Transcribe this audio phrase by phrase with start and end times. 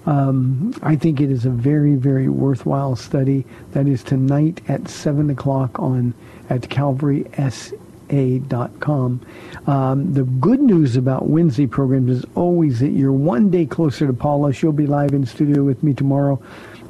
[0.07, 3.47] Um, I think it is a very, very worthwhile study.
[3.73, 6.15] That is tonight at 7 o'clock on
[6.51, 7.27] at Calvary
[8.11, 9.21] a.com.
[9.67, 14.13] Um, the good news about Wednesday programs is always that you're one day closer to
[14.13, 14.53] Paula.
[14.53, 16.41] She'll be live in studio with me tomorrow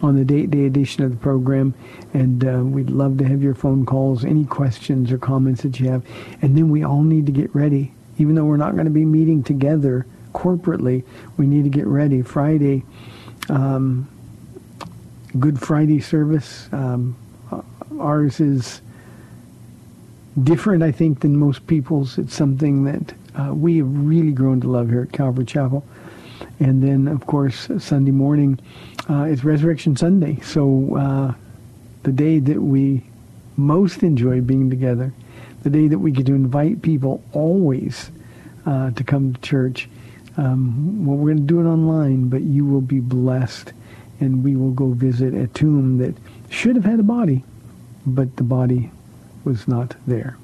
[0.03, 1.75] on the date day edition of the program,
[2.13, 5.89] and uh, we'd love to have your phone calls, any questions or comments that you
[5.89, 6.05] have.
[6.43, 9.05] And then we all need to get ready, even though we're not going to be
[9.05, 11.05] meeting together corporately.
[11.37, 12.23] We need to get ready.
[12.23, 12.85] Friday,
[13.49, 14.09] um,
[15.39, 16.69] Good Friday service.
[16.73, 17.17] Um,
[17.99, 18.83] ours is
[20.43, 22.19] different, I think, than most people's.
[22.19, 25.85] It's something that uh, we have really grown to love here at Calvary Chapel.
[26.61, 28.61] And then, of course, Sunday morning
[29.09, 30.41] uh, is Resurrection Sunday.
[30.41, 31.35] So uh,
[32.03, 33.03] the day that we
[33.57, 35.13] most enjoy being together,
[35.63, 38.11] the day that we get to invite people always
[38.67, 39.89] uh, to come to church.
[40.37, 43.73] Um, well, we're going to do it online, but you will be blessed,
[44.21, 46.15] and we will go visit a tomb that
[46.51, 47.45] should have had a body,
[48.07, 48.91] but the body
[49.45, 50.37] was not there.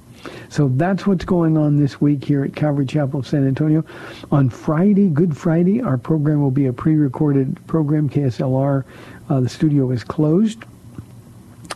[0.49, 3.85] So that's what's going on this week here at Calvary Chapel of San Antonio.
[4.33, 8.09] On Friday, Good Friday, our program will be a pre-recorded program.
[8.09, 8.85] KSLR,
[9.29, 10.65] uh, the studio is closed.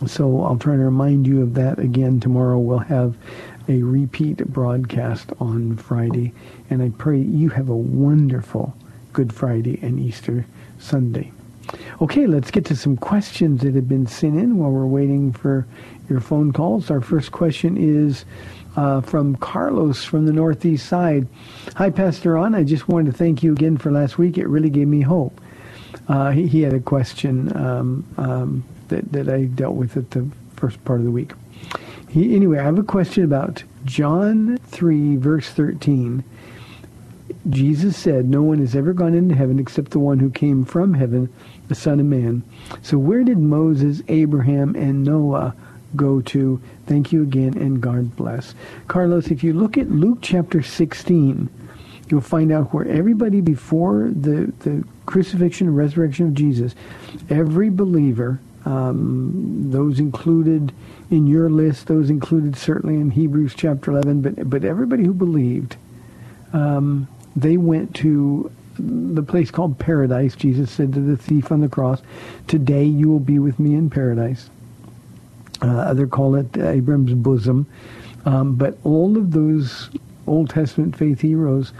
[0.07, 2.59] So I'll try to remind you of that again tomorrow.
[2.59, 3.17] We'll have
[3.69, 6.33] a repeat broadcast on Friday.
[6.69, 8.77] And I pray you have a wonderful
[9.13, 10.47] Good Friday and Easter
[10.79, 11.33] Sunday.
[12.05, 15.67] Okay, let's get to some questions that have been sent in while we're waiting for
[16.07, 16.91] your phone calls.
[16.91, 18.27] Our first question is
[18.77, 21.27] uh, from Carlos from the Northeast side.
[21.77, 22.55] Hi, Pastor Ron.
[22.55, 24.37] I just wanted to thank you again for last week.
[24.37, 25.41] It really gave me hope.
[26.07, 30.29] Uh, he, he, had a question um, um, that, that I dealt with at the
[30.57, 31.33] first part of the week.
[32.11, 36.23] He, anyway, I have a question about John 3, verse 13.
[37.49, 40.95] Jesus said, No one has ever gone into heaven except the one who came from
[40.95, 41.33] heaven,
[41.69, 42.43] the Son of Man.
[42.83, 45.55] So where did Moses, Abraham, and Noah
[45.97, 46.61] go to?
[46.87, 48.55] Thank you again, and God bless.
[48.89, 51.49] Carlos, if you look at Luke chapter 16,
[52.09, 56.75] you'll find out where everybody before the, the crucifixion and resurrection of Jesus,
[57.31, 60.73] every believer, um, those included
[61.11, 65.77] in your list, those included certainly in Hebrews chapter 11, but, but everybody who believed,
[66.53, 70.35] um, they went to the place called paradise.
[70.37, 72.03] Jesus said to the thief on the cross,
[72.47, 74.51] today you will be with me in paradise.
[75.63, 77.67] Uh, other call it Abraham's bosom.
[78.27, 79.91] Um, but all of those
[80.27, 81.73] Old Testament faith heroes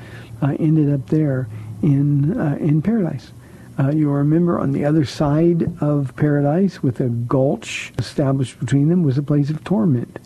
[0.43, 1.49] uh, ended up there
[1.83, 3.33] in uh, in paradise.
[3.79, 9.03] Uh, you'll remember on the other side of paradise, with a gulch established between them,
[9.03, 10.19] was a place of torment.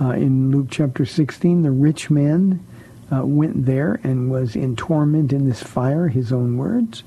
[0.00, 2.64] Uh, in Luke chapter 16, the rich man
[3.12, 7.02] uh, went there and was in torment in this fire, his own words.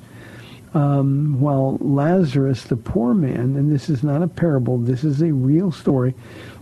[0.73, 5.31] Um, while Lazarus, the poor man, and this is not a parable, this is a
[5.31, 6.15] real story,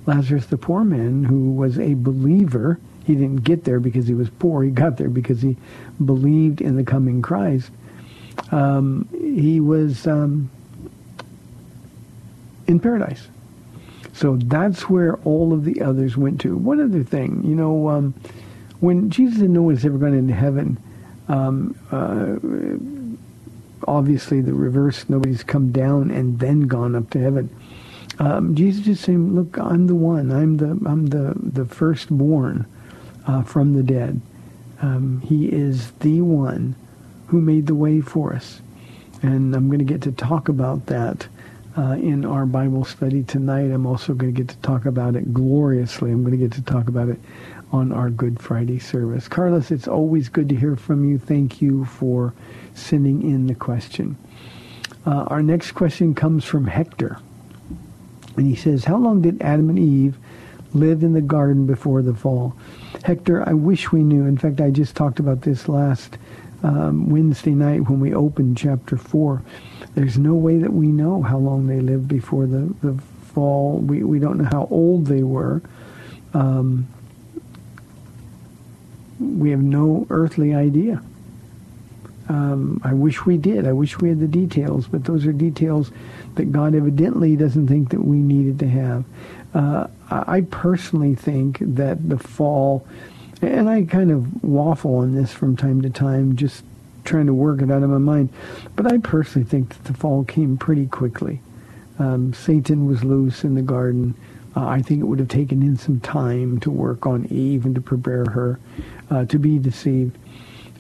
[0.06, 4.30] Lazarus, the poor man, who was a believer, he didn't get there because he was
[4.30, 4.64] poor.
[4.64, 5.58] He got there because he
[6.04, 7.72] believed in the coming Christ.
[8.52, 10.50] Um, he was um,
[12.68, 13.28] in paradise.
[14.14, 16.56] So that's where all of the others went to.
[16.56, 18.14] One other thing, you know, um,
[18.82, 20.78] when Jesus didn't know was ever going into heaven,
[21.30, 22.36] um, uh,
[23.88, 27.50] obviously the reverse, nobody's come down and then gone up to heaven.
[28.20, 30.32] Um, Jesus just saying, "Look, I'm the one.
[30.32, 32.66] I'm the I'm the the firstborn
[33.26, 34.22] uh, from the dead.
[34.82, 36.76] Um, he is the one
[37.28, 38.62] who made the way for us,
[39.22, 41.28] and I'm going to get to talk about that
[41.78, 43.72] uh, in our Bible study tonight.
[43.72, 46.12] I'm also going to get to talk about it gloriously.
[46.12, 47.20] I'm going to get to talk about it
[47.72, 49.28] on our Good Friday service.
[49.28, 51.18] Carlos, it's always good to hear from you.
[51.18, 52.34] Thank you for
[52.74, 54.18] sending in the question.
[55.06, 57.20] Uh, our next question comes from Hector.
[58.38, 60.18] And he says, How long did Adam and Eve
[60.74, 62.56] live in the garden before the fall?
[63.04, 64.26] Hector, I wish we knew.
[64.26, 66.18] In fact, I just talked about this last
[66.64, 69.42] um, Wednesday night when we opened chapter 4.
[69.96, 73.02] There's no way that we know how long they lived before the, the
[73.34, 73.80] fall.
[73.80, 75.62] We, we don't know how old they were.
[76.34, 76.88] Um,
[79.22, 81.02] we have no earthly idea.
[82.30, 83.68] Um, I wish we did.
[83.68, 85.92] I wish we had the details, but those are details
[86.36, 89.04] that God evidently doesn't think that we needed to have.
[89.54, 92.88] Uh, I personally think that the fall,
[93.42, 96.64] and I kind of waffle on this from time to time, just
[97.04, 98.30] trying to work it out of my mind,
[98.76, 101.42] but I personally think that the fall came pretty quickly.
[102.00, 104.16] Um, Satan was loose in the garden.
[104.56, 107.76] Uh, I think it would have taken him some time to work on Eve and
[107.76, 108.60] to prepare her
[109.12, 110.18] uh, to be deceived.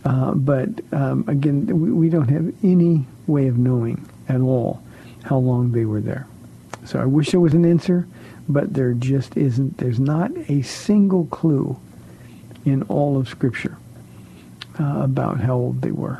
[0.03, 4.81] Uh, but um, again, we, we, don't have any way of knowing at all
[5.23, 6.25] how long they were there.
[6.85, 8.07] So I wish there was an answer,
[8.49, 9.77] but there just isn't.
[9.77, 11.79] There's not a single clue
[12.65, 13.77] in all of Scripture
[14.79, 16.19] uh, about how old they were.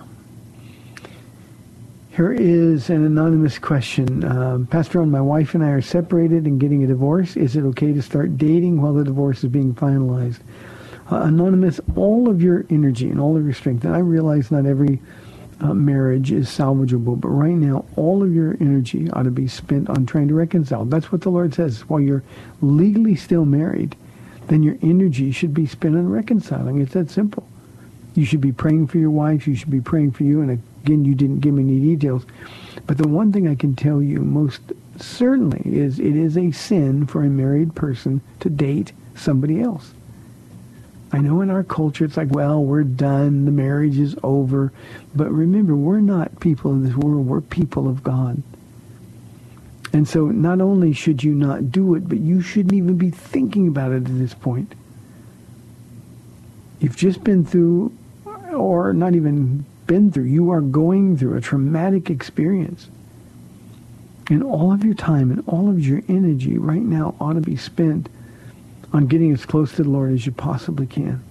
[2.11, 4.23] Here is an anonymous question.
[4.25, 7.35] Um, Pastor Ron my wife and I are separated and getting a divorce.
[7.35, 10.39] Is it okay to start dating while the divorce is being finalized?
[11.11, 14.65] Uh, anonymous, all of your energy and all of your strength, and I realize not
[14.65, 15.01] every
[15.59, 19.89] uh, marriage is salvageable, but right now all of your energy ought to be spent
[19.89, 20.85] on trying to reconcile.
[20.85, 21.81] That's what the Lord says.
[21.81, 22.23] While you're
[22.61, 23.95] legally still married,
[24.47, 26.79] then your energy should be spent on reconciling.
[26.79, 27.47] It's that simple.
[28.15, 29.47] You should be praying for your wife.
[29.47, 30.41] You should be praying for you.
[30.41, 32.25] And again, you didn't give me any details.
[32.87, 34.61] But the one thing I can tell you most
[34.97, 39.93] certainly is it is a sin for a married person to date somebody else.
[41.13, 43.45] I know in our culture it's like, well, we're done.
[43.45, 44.71] The marriage is over.
[45.13, 47.25] But remember, we're not people of this world.
[47.25, 48.41] We're people of God.
[49.93, 53.67] And so not only should you not do it, but you shouldn't even be thinking
[53.67, 54.73] about it at this point.
[56.79, 57.91] You've just been through,
[58.53, 62.87] or not even been through, you are going through a traumatic experience.
[64.29, 67.57] And all of your time and all of your energy right now ought to be
[67.57, 68.07] spent
[68.93, 71.23] on getting as close to the Lord as you possibly can.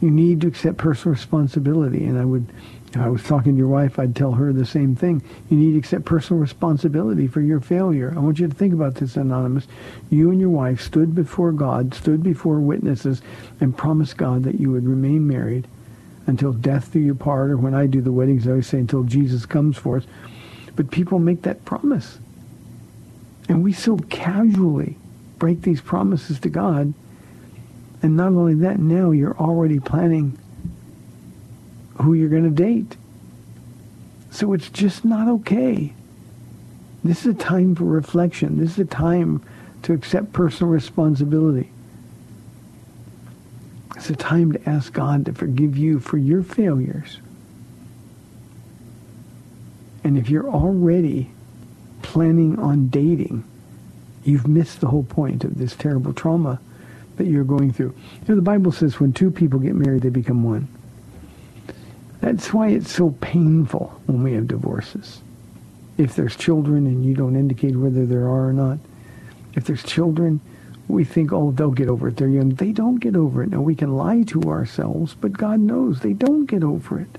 [0.00, 2.04] You need to accept personal responsibility.
[2.04, 2.46] And I would,
[2.92, 5.22] if I was talking to your wife, I'd tell her the same thing.
[5.48, 8.12] You need to accept personal responsibility for your failure.
[8.14, 9.66] I want you to think about this, Anonymous.
[10.10, 13.22] You and your wife stood before God, stood before witnesses,
[13.60, 15.68] and promised God that you would remain married
[16.26, 19.02] until death do you part, or when I do the weddings, I always say until
[19.04, 20.04] Jesus comes for us.
[20.76, 22.18] But people make that promise.
[23.48, 24.96] And we so casually
[25.42, 26.94] break these promises to God.
[28.00, 30.38] And not only that, now you're already planning
[32.00, 32.96] who you're going to date.
[34.30, 35.94] So it's just not okay.
[37.02, 38.56] This is a time for reflection.
[38.58, 39.42] This is a time
[39.82, 41.72] to accept personal responsibility.
[43.96, 47.18] It's a time to ask God to forgive you for your failures.
[50.04, 51.32] And if you're already
[52.02, 53.42] planning on dating,
[54.24, 56.60] you've missed the whole point of this terrible trauma
[57.16, 57.94] that you're going through.
[58.20, 60.68] You know, the Bible says when two people get married, they become one.
[62.20, 65.20] That's why it's so painful when we have divorces.
[65.98, 68.78] If there's children and you don't indicate whether there are or not,
[69.54, 70.40] if there's children,
[70.88, 72.16] we think, oh, they'll get over it.
[72.16, 72.50] They're young.
[72.50, 73.50] They don't get over it.
[73.50, 77.18] Now, we can lie to ourselves, but God knows they don't get over it.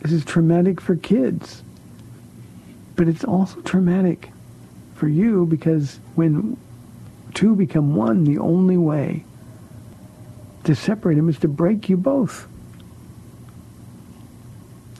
[0.00, 1.62] This is traumatic for kids.
[2.96, 4.30] But it's also traumatic
[4.98, 6.56] for you because when
[7.34, 9.24] two become one, the only way
[10.64, 12.46] to separate them is to break you both.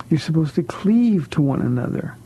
[0.08, 2.16] You're supposed to cleave to one another.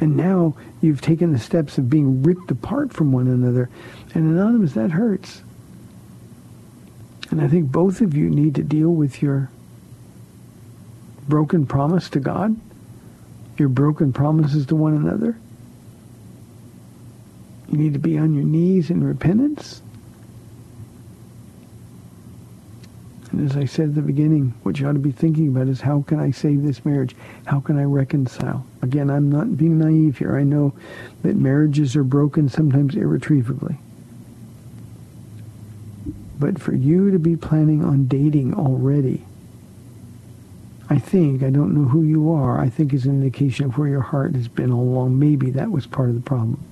[0.00, 3.68] And now you've taken the steps of being ripped apart from one another.
[4.14, 5.42] And Anonymous, that hurts.
[7.30, 9.50] And I think both of you need to deal with your
[11.28, 12.54] broken promise to God,
[13.58, 15.38] your broken promises to one another.
[17.72, 19.80] You need to be on your knees in repentance.
[23.30, 25.80] And as I said at the beginning, what you ought to be thinking about is
[25.80, 27.16] how can I save this marriage?
[27.46, 28.66] How can I reconcile?
[28.82, 30.36] Again, I'm not being naive here.
[30.36, 30.74] I know
[31.22, 33.78] that marriages are broken sometimes irretrievably.
[36.38, 39.24] But for you to be planning on dating already,
[40.90, 43.88] I think, I don't know who you are, I think is an indication of where
[43.88, 45.18] your heart has been all along.
[45.18, 46.62] Maybe that was part of the problem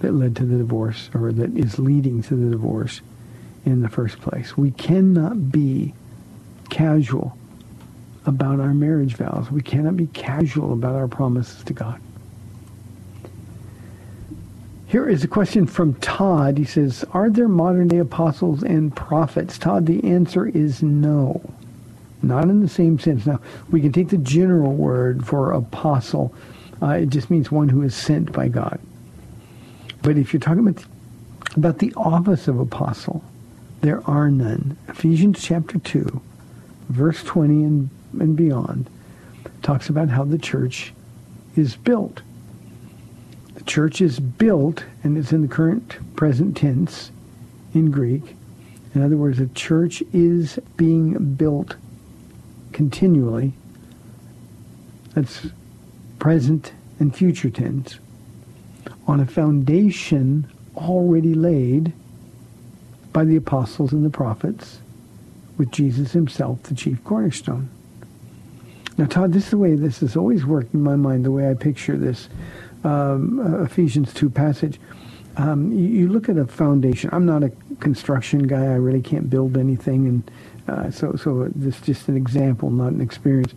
[0.00, 3.00] that led to the divorce or that is leading to the divorce
[3.64, 4.56] in the first place.
[4.56, 5.94] We cannot be
[6.68, 7.36] casual
[8.26, 9.50] about our marriage vows.
[9.50, 12.00] We cannot be casual about our promises to God.
[14.86, 16.58] Here is a question from Todd.
[16.58, 19.56] He says, are there modern day apostles and prophets?
[19.56, 21.40] Todd, the answer is no.
[22.22, 23.24] Not in the same sense.
[23.24, 23.40] Now,
[23.70, 26.34] we can take the general word for apostle.
[26.82, 28.80] Uh, it just means one who is sent by God.
[30.02, 30.86] But if you're talking about the,
[31.56, 33.22] about the office of apostle,
[33.80, 34.76] there are none.
[34.88, 36.20] Ephesians chapter 2,
[36.88, 38.88] verse 20 and, and beyond,
[39.62, 40.92] talks about how the church
[41.56, 42.22] is built.
[43.54, 47.10] The church is built, and it's in the current present tense
[47.74, 48.36] in Greek.
[48.94, 51.76] In other words, the church is being built
[52.72, 53.52] continually.
[55.14, 55.46] That's
[56.18, 57.98] present and future tense
[59.10, 61.92] on a foundation already laid
[63.12, 64.78] by the apostles and the prophets,
[65.58, 67.68] with Jesus himself, the chief cornerstone.
[68.96, 71.50] Now, Todd, this is the way this has always worked in my mind, the way
[71.50, 72.28] I picture this
[72.84, 74.80] um, uh, Ephesians 2 passage.
[75.36, 77.10] Um, you, look at a foundation.
[77.12, 77.50] I'm not a
[77.80, 78.62] construction guy.
[78.62, 80.06] I really can't build anything.
[80.06, 80.30] And
[80.68, 83.54] uh, so, so this is just an example, not an experience.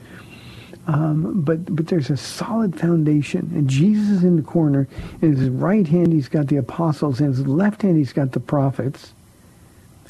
[0.85, 4.87] Um, but but there's a solid foundation, and Jesus is in the corner.
[5.21, 7.21] In his right hand, he's got the apostles.
[7.21, 9.13] In his left hand, he's got the prophets,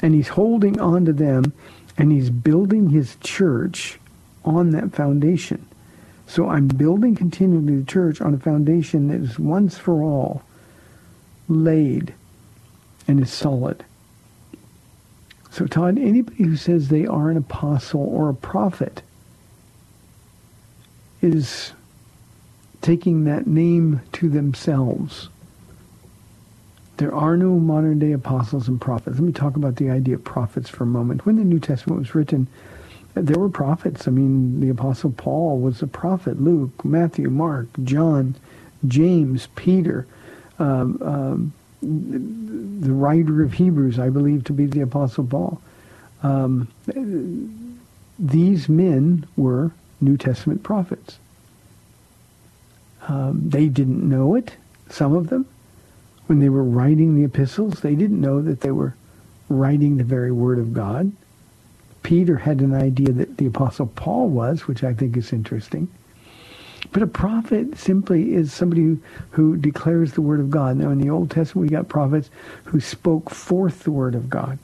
[0.02, 1.52] and he's holding on to them,
[1.96, 4.00] and he's building his church
[4.44, 5.64] on that foundation.
[6.26, 10.42] So I'm building continually the church on a foundation that is once for all
[11.48, 12.14] laid
[13.06, 13.84] and is solid.
[15.50, 19.02] So Todd, anybody who says they are an apostle or a prophet
[21.24, 21.72] is
[22.82, 25.28] taking that name to themselves.
[26.98, 29.16] There are no modern day apostles and prophets.
[29.18, 31.26] Let me talk about the idea of prophets for a moment.
[31.26, 32.46] When the New Testament was written,
[33.14, 34.06] there were prophets.
[34.06, 36.40] I mean, the apostle Paul was a prophet.
[36.40, 38.34] Luke, Matthew, Mark, John,
[38.86, 40.06] James, Peter,
[40.58, 41.52] um, um,
[41.82, 45.60] the writer of Hebrews, I believe to be the apostle Paul.
[46.22, 46.68] Um,
[48.18, 51.18] these men were New Testament prophets.
[53.08, 54.56] Um, they didn't know it,
[54.88, 55.46] some of them.
[56.26, 58.94] When they were writing the epistles, they didn't know that they were
[59.48, 61.12] writing the very word of God.
[62.02, 65.88] Peter had an idea that the apostle Paul was, which I think is interesting.
[66.92, 70.76] But a prophet simply is somebody who, who declares the word of God.
[70.76, 72.30] Now, in the Old Testament, we got prophets
[72.64, 74.58] who spoke forth the word of God.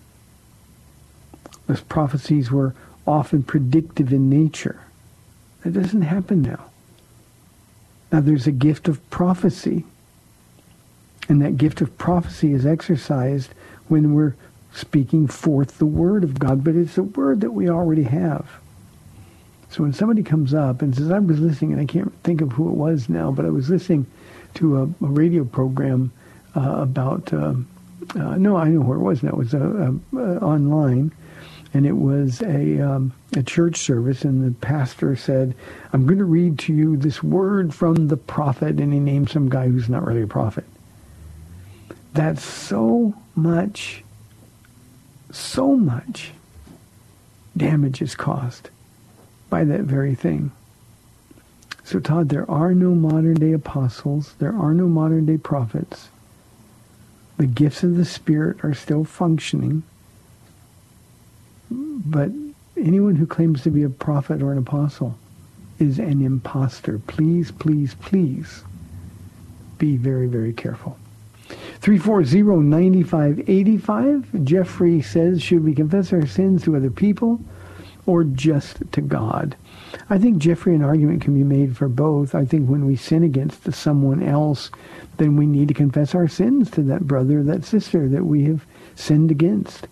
[1.67, 2.75] Those prophecies were
[3.07, 4.81] often predictive in nature.
[5.62, 6.64] That doesn't happen now.
[8.11, 9.85] Now there's a gift of prophecy.
[11.29, 13.50] And that gift of prophecy is exercised
[13.88, 14.35] when we're
[14.73, 18.49] speaking forth the word of God, but it's a word that we already have.
[19.71, 22.52] So when somebody comes up and says, I was listening, and I can't think of
[22.52, 24.07] who it was now, but I was listening
[24.55, 26.12] to a, a radio program
[26.57, 27.55] uh, about, uh,
[28.17, 29.31] uh, no, I know where it was now.
[29.31, 31.12] It was uh, uh, online,
[31.73, 35.55] and it was a, um, a church service, and the pastor said,
[35.93, 39.49] I'm going to read to you this word from the prophet, and he named some
[39.49, 40.65] guy who's not really a prophet.
[42.12, 44.03] That's so much,
[45.31, 46.33] so much
[47.57, 48.71] damage is caused
[49.49, 50.50] by that very thing.
[51.85, 54.35] So, Todd, there are no modern day apostles.
[54.39, 56.09] There are no modern day prophets.
[57.37, 59.83] The gifts of the Spirit are still functioning.
[61.71, 62.31] But
[62.77, 65.17] anyone who claims to be a prophet or an apostle
[65.79, 66.99] is an impostor.
[67.07, 68.62] Please, please, please
[69.79, 70.99] be very, very careful.
[71.81, 74.45] 340-9585.
[74.45, 77.41] Jeffrey says, should we confess our sins to other people
[78.07, 79.57] or just to God?
[80.09, 82.35] I think, Jeffrey, an argument can be made for both.
[82.35, 84.71] I think when we sin against someone else,
[85.17, 88.67] then we need to confess our sins to that brother, that sister that we have
[88.95, 89.87] sinned against.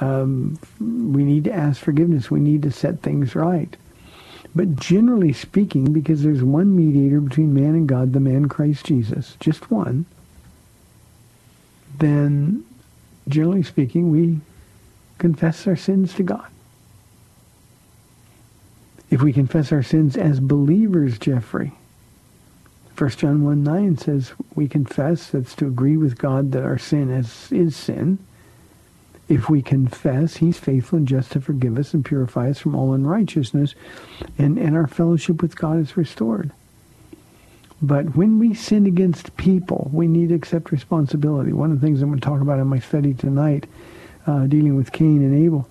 [0.00, 2.30] Um, we need to ask forgiveness.
[2.30, 3.76] We need to set things right.
[4.54, 9.36] But generally speaking, because there's one mediator between man and God, the man Christ Jesus,
[9.40, 10.06] just one,
[11.98, 12.64] then
[13.28, 14.40] generally speaking, we
[15.18, 16.46] confess our sins to God.
[19.10, 21.72] If we confess our sins as believers, Jeffrey,
[22.96, 27.10] 1 John 1 9 says we confess, that's to agree with God that our sin
[27.10, 28.18] is, is sin.
[29.28, 32.92] If we confess, he's faithful and just to forgive us and purify us from all
[32.92, 33.74] unrighteousness,
[34.36, 36.52] and, and our fellowship with God is restored.
[37.80, 41.52] But when we sin against people, we need to accept responsibility.
[41.52, 43.66] One of the things I'm going to talk about in my study tonight,
[44.26, 45.68] uh, dealing with Cain and Abel,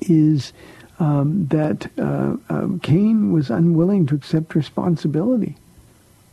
[0.00, 0.52] is
[0.98, 5.56] um, that uh, um, Cain was unwilling to accept responsibility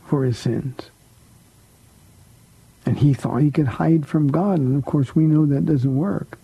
[0.06, 0.90] for his sins.
[2.90, 4.58] And he thought he could hide from God.
[4.58, 6.40] And of course, we know that doesn't work.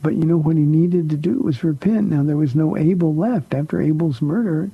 [0.00, 2.08] But you know what he needed to do was repent.
[2.08, 3.52] Now, there was no Abel left.
[3.52, 4.70] After Abel's murder,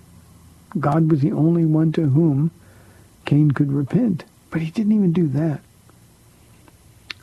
[0.79, 2.53] God was the only one to whom
[3.25, 4.23] Cain could repent.
[4.53, 5.63] But he didn't even do that.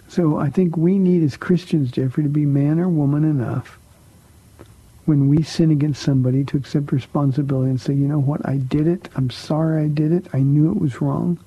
[0.09, 3.79] So I think we need as Christians, Jeffrey, to be man or woman enough
[5.05, 8.85] when we sin against somebody to accept responsibility and say, you know what, I did
[8.85, 9.07] it.
[9.15, 10.27] I'm sorry I did it.
[10.33, 11.39] I knew it was wrong.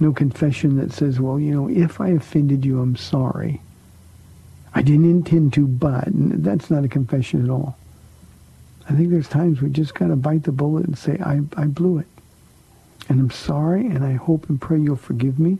[0.00, 3.60] No confession that says, well, you know, if I offended you, I'm sorry.
[4.74, 7.76] I didn't intend to, but that's not a confession at all.
[8.88, 11.66] I think there's times we just got to bite the bullet and say, I, I
[11.66, 12.06] blew it.
[13.08, 15.58] And I'm sorry, and I hope and pray you'll forgive me.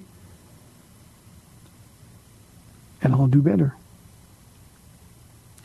[3.03, 3.75] And I'll do better.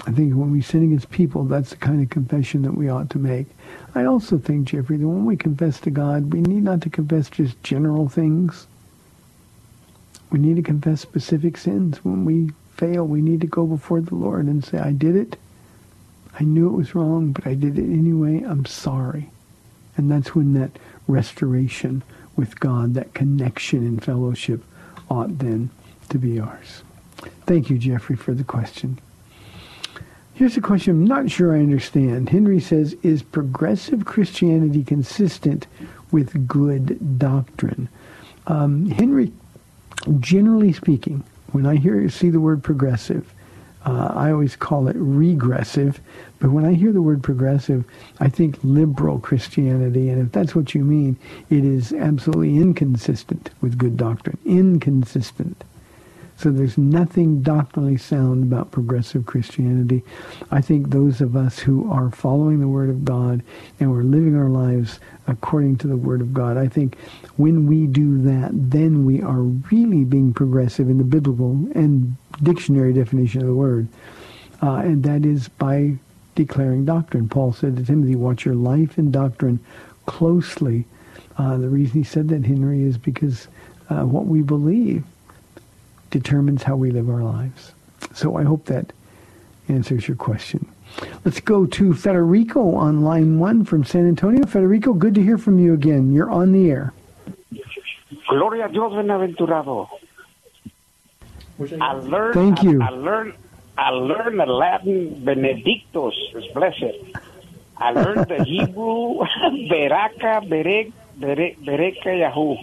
[0.08, 3.10] I think when we sin against people, that's the kind of confession that we ought
[3.12, 3.48] to make.
[3.96, 7.30] I also think, Jeffrey, that when we confess to God, we need not to confess
[7.30, 8.68] just general things.
[10.30, 12.04] We need to confess specific sins.
[12.04, 15.38] When we fail, we need to go before the Lord and say, I did it.
[16.40, 18.44] I knew it was wrong, but I did it anyway.
[18.44, 19.30] I'm sorry.
[19.98, 20.72] And that's when that
[21.08, 22.04] restoration
[22.36, 24.64] with God, that connection and fellowship
[25.10, 25.70] ought then
[26.10, 26.84] to be ours.
[27.46, 29.00] Thank you, Jeffrey, for the question.
[30.36, 32.28] Here's a question I'm not sure I understand.
[32.28, 35.66] Henry says, is progressive Christianity consistent
[36.12, 37.88] with good doctrine?
[38.46, 39.32] Um, Henry,
[40.20, 43.34] generally speaking, when I hear see the word progressive,
[43.86, 46.02] uh, I always call it regressive.
[46.40, 47.86] But when I hear the word progressive,
[48.20, 50.10] I think liberal Christianity.
[50.10, 51.16] And if that's what you mean,
[51.50, 54.38] it is absolutely inconsistent with good doctrine.
[54.44, 55.64] Inconsistent.
[56.38, 60.04] So there's nothing doctrinally sound about progressive Christianity.
[60.52, 63.42] I think those of us who are following the Word of God
[63.80, 66.98] and we're living our lives according to the Word of God, I think
[67.38, 72.92] when we do that, then we are really being progressive in the biblical and dictionary
[72.92, 73.88] definition of the word.
[74.62, 75.96] Uh, and that is by
[76.36, 77.30] declaring doctrine.
[77.30, 79.60] Paul said to Timothy, watch your life and doctrine
[80.06, 80.86] closely.
[81.38, 83.48] Uh, the reason he said that, Henry, is because
[83.90, 85.04] uh, what we believe
[86.20, 87.74] determines how we live our lives.
[88.14, 88.94] So I hope that
[89.68, 90.66] answers your question.
[91.26, 94.46] Let's go to Federico on line one from San Antonio.
[94.46, 96.14] Federico, good to hear from you again.
[96.14, 96.94] You're on the air.
[98.30, 99.90] Gloria a Dios, bienaventurado.
[101.82, 102.82] I learned, Thank you.
[102.82, 103.34] I, I learned,
[103.78, 106.96] I learned the Latin Benedictus is blessed.
[107.76, 109.20] I learned the Hebrew
[109.70, 112.56] Beraka, Berek, Berek, Bereka Yahoo.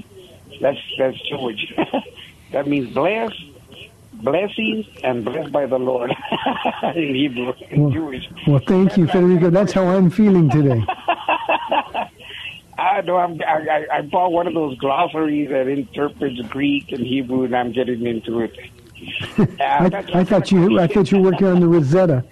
[0.61, 1.75] That's that's Jewish.
[2.53, 3.43] that means blessed,
[4.15, 6.11] blessings, and blessed by the Lord
[6.95, 8.29] in Hebrew, in Well, Jewish.
[8.47, 9.51] well, thank you, Federico.
[9.51, 10.85] That's how I'm feeling today.
[12.79, 17.07] I know I'm, I, I I bought one of those glossaries that interprets Greek and
[17.07, 18.57] Hebrew, and I'm getting into it.
[19.39, 22.25] Uh, I, that's- I thought you I thought you were working on the Rosetta.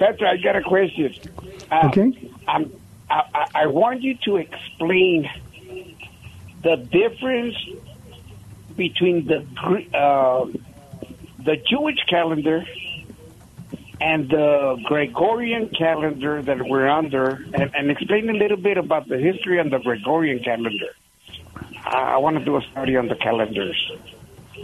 [0.00, 0.22] Right.
[0.22, 1.14] I got a question.
[1.70, 2.30] Uh, Okay.
[2.46, 2.70] I'm,
[3.10, 5.28] I, I- I want you to explain
[6.64, 7.56] the difference
[8.74, 9.46] between the
[9.96, 10.46] uh,
[11.44, 12.64] the Jewish calendar
[14.00, 19.18] and the Gregorian calendar that we're under, and, and explain a little bit about the
[19.18, 20.92] history on the Gregorian calendar.
[21.84, 23.92] I, I want to do a study on the calendars.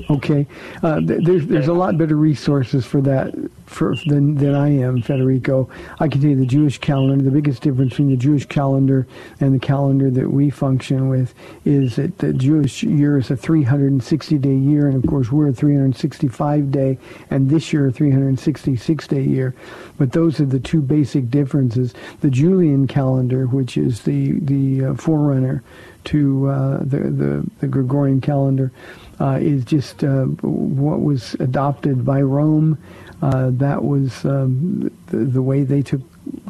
[0.09, 0.47] Okay,
[0.83, 3.35] uh, th- there's there's a lot better resources for that
[3.67, 5.69] for than than I am, Federico.
[5.99, 7.23] I can tell you the Jewish calendar.
[7.23, 9.07] The biggest difference between the Jewish calendar
[9.41, 11.35] and the calendar that we function with
[11.65, 15.53] is that the Jewish year is a 360 day year, and of course we're a
[15.53, 16.99] 365 day,
[17.31, 19.55] and this year a 366 day year.
[19.99, 21.95] But those are the two basic differences.
[22.21, 25.63] The Julian calendar, which is the the uh, forerunner
[26.05, 28.73] to uh, the, the the Gregorian calendar
[29.21, 32.79] uh, is just uh, what was adopted by Rome.
[33.23, 36.01] Uh, that was um, the, the, way they took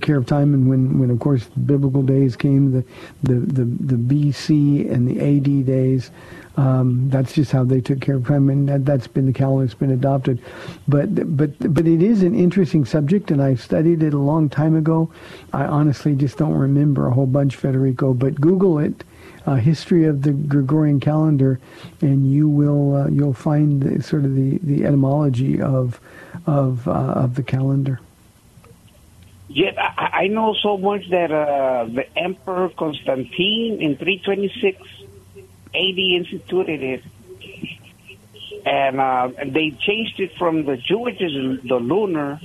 [0.00, 2.84] care of time, and when, when of course biblical days came, the
[3.24, 6.12] the, the, the BC and the AD days.
[6.56, 9.64] Um, that's just how they took care of time, and that, that's been the calendar
[9.64, 10.42] that's been adopted.
[10.88, 14.76] But but but it is an interesting subject, and I studied it a long time
[14.76, 15.10] ago.
[15.52, 18.12] I honestly just don't remember a whole bunch, Federico.
[18.14, 19.04] But Google it
[19.46, 21.60] uh, history of the Gregorian calendar,
[22.00, 26.00] and you will uh, you'll find the, sort of the, the etymology of
[26.46, 28.00] of uh, of the calendar.
[29.48, 34.80] Yeah, I, I know so much that uh, the Emperor Constantine in 326
[35.74, 37.04] AD instituted it,
[38.66, 42.40] and uh, they changed it from the Jewish to the lunar,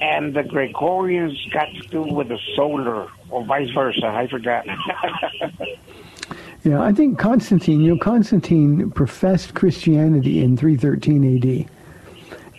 [0.00, 4.06] and the Gregorians got to do with the solar, or vice versa.
[4.06, 4.66] I forgot.
[6.62, 11.70] yeah, I think Constantine, you know, Constantine professed Christianity in 313 AD.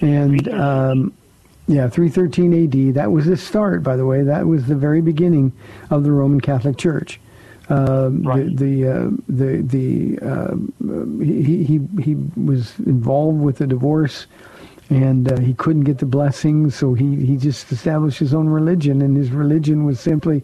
[0.02, 1.14] And, um,
[1.68, 2.96] yeah, 313 AD.
[2.96, 4.24] That was the start, by the way.
[4.24, 5.54] That was the very beginning
[5.90, 7.21] of the Roman Catholic Church.
[7.72, 8.56] Um, right.
[8.56, 14.28] The the uh, the, the uh, he, he he was involved with the divorce
[14.92, 19.02] and uh, he couldn't get the blessings, so he, he just established his own religion,
[19.02, 20.44] and his religion was simply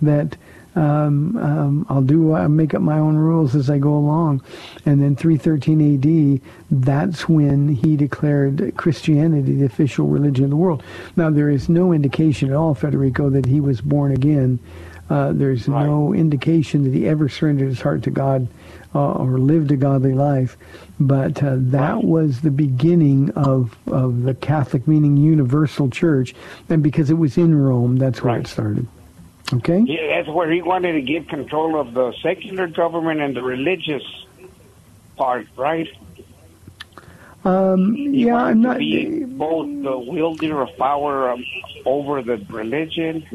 [0.00, 0.36] that
[0.76, 4.42] um, um, I'll do I make up my own rules as I go along,
[4.86, 6.40] and then 313 A.D.
[6.70, 10.84] That's when he declared Christianity the official religion of the world.
[11.16, 14.60] Now there is no indication at all, Federico, that he was born again.
[15.10, 15.86] Uh, there's right.
[15.86, 18.48] no indication that he ever surrendered his heart to God
[18.94, 20.56] uh, or lived a godly life.
[21.00, 26.34] But uh, that was the beginning of, of the Catholic, meaning universal church.
[26.68, 28.44] And because it was in Rome, that's where right.
[28.44, 28.86] it started.
[29.52, 29.80] Okay?
[29.80, 34.02] Yeah, that's where he wanted to give control of the secular government and the religious
[35.16, 35.88] part, right?
[37.48, 38.78] Um, yeah, I'm not.
[38.78, 41.44] Be both the wielder of power um,
[41.86, 43.26] over the religion.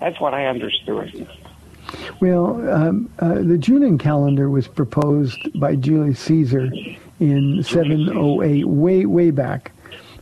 [0.00, 1.28] That's what I understood.
[2.20, 6.70] Well, um, uh, the Julian calendar was proposed by Julius Caesar
[7.20, 9.70] in 708, way, way back.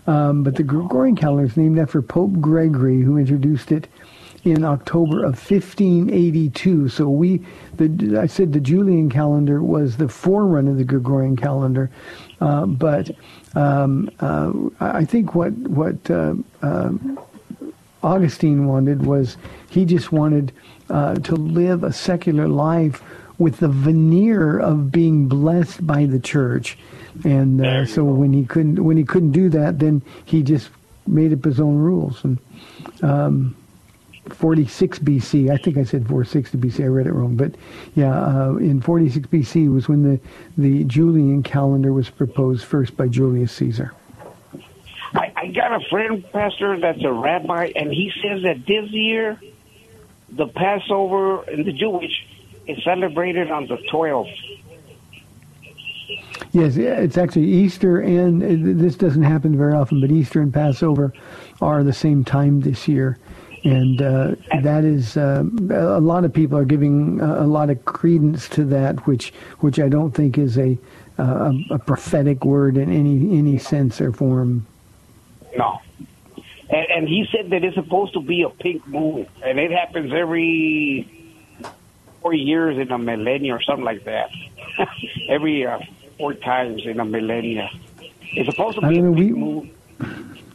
[0.06, 3.88] Um, but the Gregorian calendar is named after Pope Gregory, who introduced it
[4.44, 6.88] in October of 1582.
[6.90, 7.40] So we,
[7.76, 11.90] the, I said the Julian calendar was the forerunner of the Gregorian calendar,
[12.40, 13.10] uh, but
[13.54, 17.18] um, uh, I think what what uh, um,
[18.02, 19.38] Augustine wanted was
[19.70, 20.52] he just wanted
[20.90, 23.02] uh, to live a secular life
[23.38, 26.78] with the veneer of being blessed by the church.
[27.24, 30.68] And uh, so when he couldn't when he couldn't do that, then he just
[31.06, 32.22] made up his own rules.
[32.24, 32.38] And
[33.02, 33.56] um,
[34.30, 36.84] 46 BC, I think I said 460 BC.
[36.84, 37.54] I read it wrong, but
[37.94, 40.20] yeah, uh, in 46 BC was when the
[40.56, 43.92] the Julian calendar was proposed first by Julius Caesar.
[45.14, 49.38] I, I got a friend, pastor, that's a rabbi, and he says that this year
[50.30, 52.26] the Passover in the Jewish
[52.66, 54.34] is celebrated on the 12th.
[56.52, 58.40] Yes, it's actually Easter, and
[58.80, 61.12] this doesn't happen very often, but Easter and Passover
[61.60, 63.18] are the same time this year.
[63.64, 68.46] And uh, that is uh, a lot of people are giving a lot of credence
[68.50, 70.78] to that, which which I don't think is a
[71.16, 74.66] a, a prophetic word in any any sense or form.
[75.56, 75.80] No,
[76.68, 80.12] and, and he said that it's supposed to be a pink moon, and it happens
[80.12, 81.08] every
[82.20, 84.30] four years in a millennia or something like that.
[85.28, 85.78] every uh,
[86.18, 87.70] four times in a millennia.
[88.32, 89.74] It's supposed to be a pink we, moon.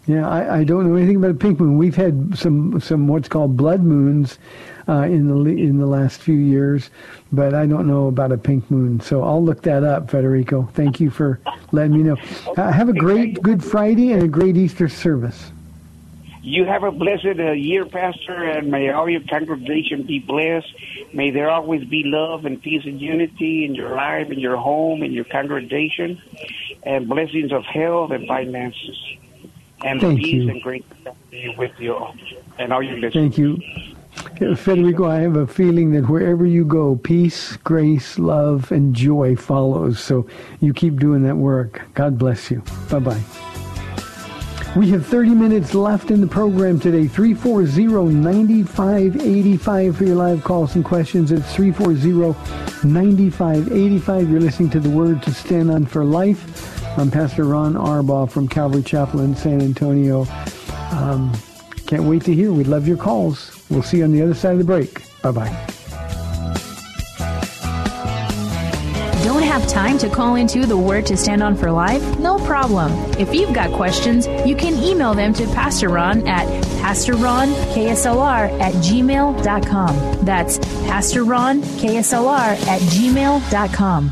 [0.10, 1.78] Yeah, I, I, don't know anything about a pink moon.
[1.78, 4.39] We've had some some what's called blood moons
[4.88, 6.89] uh, in the in the last few years,
[7.32, 9.02] but I don't know about a pink moon.
[9.02, 10.67] So I'll look that up, Federico.
[10.74, 11.39] Thank you for
[11.72, 12.17] letting me know.
[12.58, 15.52] Uh, have a great Good Friday and a great Easter service.
[16.41, 20.74] You have a blessed uh, year, Pastor, and may all your congregation be blessed.
[21.13, 25.04] May there always be love and peace and unity in your life, in your home,
[25.04, 26.19] in your congregation,
[26.82, 28.98] and blessings of health and finances.
[29.83, 30.49] And Thank peace you.
[30.49, 30.83] and grace
[31.31, 31.95] be with you
[32.57, 33.13] and all your listeners.
[33.13, 33.61] Thank you.
[34.41, 39.35] Uh, Federico, I have a feeling that wherever you go, peace, grace, love, and joy
[39.35, 39.99] follows.
[39.99, 40.27] So
[40.59, 41.81] you keep doing that work.
[41.93, 42.61] God bless you.
[42.89, 43.21] Bye bye.
[44.75, 47.05] We have 30 minutes left in the program today.
[47.05, 51.31] 340-9585 for your live calls and questions.
[51.31, 54.29] It's 340-9585.
[54.29, 56.78] You're listening to The Word to Stand On for Life.
[56.97, 60.25] I'm Pastor Ron Arbaugh from Calvary Chapel in San Antonio.
[60.91, 61.32] Um,
[61.88, 62.52] can't wait to hear.
[62.52, 63.63] We'd love your calls.
[63.69, 65.02] We'll see you on the other side of the break.
[65.21, 65.67] Bye-bye.
[69.23, 72.19] Don't have time to call into the Word to Stand On for Life?
[72.19, 72.91] No problem.
[73.19, 76.47] If you've got questions, you can email them to Pastor Ron at
[76.82, 80.25] PastorRonKSLR at gmail.com.
[80.25, 84.12] That's Pastor Ron KSLR at gmail.com.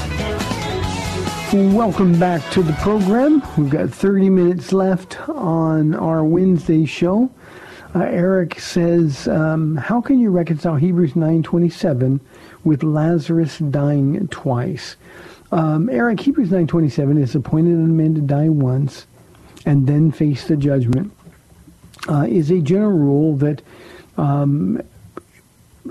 [1.53, 3.43] Welcome back to the program.
[3.57, 7.29] We've got 30 minutes left on our Wednesday show.
[7.93, 12.21] Uh, Eric says, um, "How can you reconcile Hebrews 9:27
[12.63, 14.95] with Lazarus dying twice?"
[15.51, 19.05] Um, Eric, Hebrews 9:27 is appointed unto men to die once
[19.65, 21.11] and then face the judgment.
[22.07, 23.61] Uh, is a general rule that
[24.17, 24.81] um,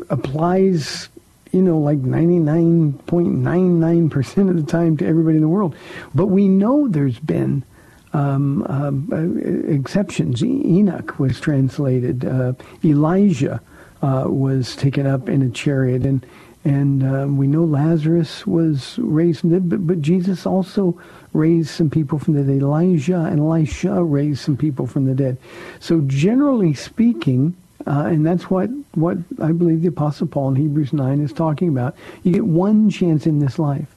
[0.09, 1.11] applies,
[1.53, 5.75] you know, like 99.99% of the time to everybody in the world.
[6.15, 7.65] But we know there's been
[8.13, 10.43] um, um, uh, exceptions.
[10.43, 12.25] Enoch was translated.
[12.25, 12.53] Uh,
[12.85, 13.61] Elijah
[14.03, 16.05] uh, was taken up in a chariot.
[16.05, 16.25] And,
[16.65, 20.99] and uh, we know Lazarus was raised from the dead, but, but Jesus also
[21.33, 22.63] raised some people from the dead.
[22.63, 25.37] Elijah and Elisha raised some people from the dead.
[25.79, 30.93] So generally speaking, uh, and that's what, what I believe the Apostle Paul in Hebrews
[30.93, 31.97] 9 is talking about.
[32.23, 33.88] You get one chance in this life.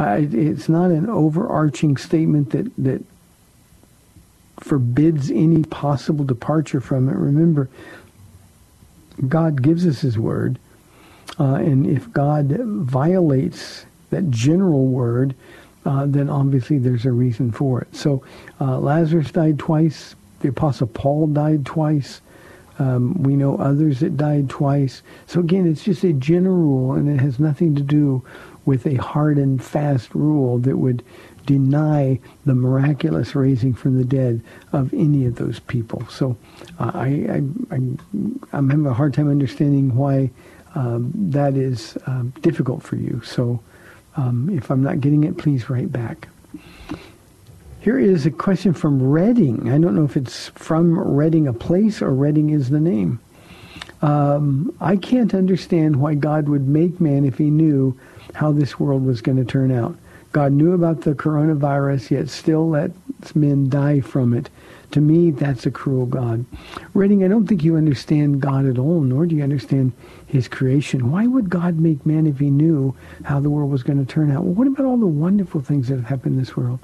[0.00, 3.04] It- it's not an overarching statement that, that
[4.58, 7.16] forbids any possible departure from it.
[7.16, 7.68] Remember,
[9.28, 10.58] God gives us his word.
[11.38, 15.34] Uh, and if God violates that general word,
[15.84, 17.94] uh, then obviously there's a reason for it.
[17.94, 18.22] So
[18.60, 20.14] uh, Lazarus died twice.
[20.40, 22.20] The Apostle Paul died twice.
[22.82, 25.02] Um, we know others that died twice.
[25.26, 28.24] So again, it's just a general rule, and it has nothing to do
[28.64, 31.02] with a hard and fast rule that would
[31.46, 34.40] deny the miraculous raising from the dead
[34.72, 36.06] of any of those people.
[36.08, 36.36] So
[36.78, 37.76] uh, I, I,
[38.52, 40.30] I'm having a hard time understanding why
[40.74, 43.20] um, that is um, difficult for you.
[43.24, 43.60] So
[44.16, 46.28] um, if I'm not getting it, please write back.
[47.82, 49.68] Here is a question from Reading.
[49.68, 53.18] I don't know if it's from Reading, a place, or Reading is the name.
[54.02, 57.98] Um, I can't understand why God would make man if he knew
[58.34, 59.96] how this world was going to turn out.
[60.30, 64.48] God knew about the coronavirus, yet still lets men die from it.
[64.92, 66.44] To me, that's a cruel God.
[66.94, 69.92] Reading, I don't think you understand God at all, nor do you understand
[70.28, 71.10] his creation.
[71.10, 74.30] Why would God make man if he knew how the world was going to turn
[74.30, 74.44] out?
[74.44, 76.78] Well, what about all the wonderful things that have happened in this world?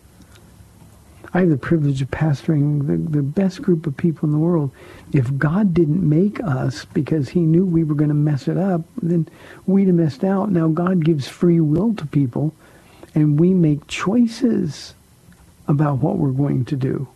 [1.34, 4.70] I have the privilege of pastoring the, the best group of people in the world.
[5.12, 8.82] If God didn't make us because he knew we were going to mess it up,
[9.02, 9.28] then
[9.66, 10.50] we'd have missed out.
[10.50, 12.54] Now God gives free will to people,
[13.14, 14.94] and we make choices
[15.66, 17.08] about what we're going to do.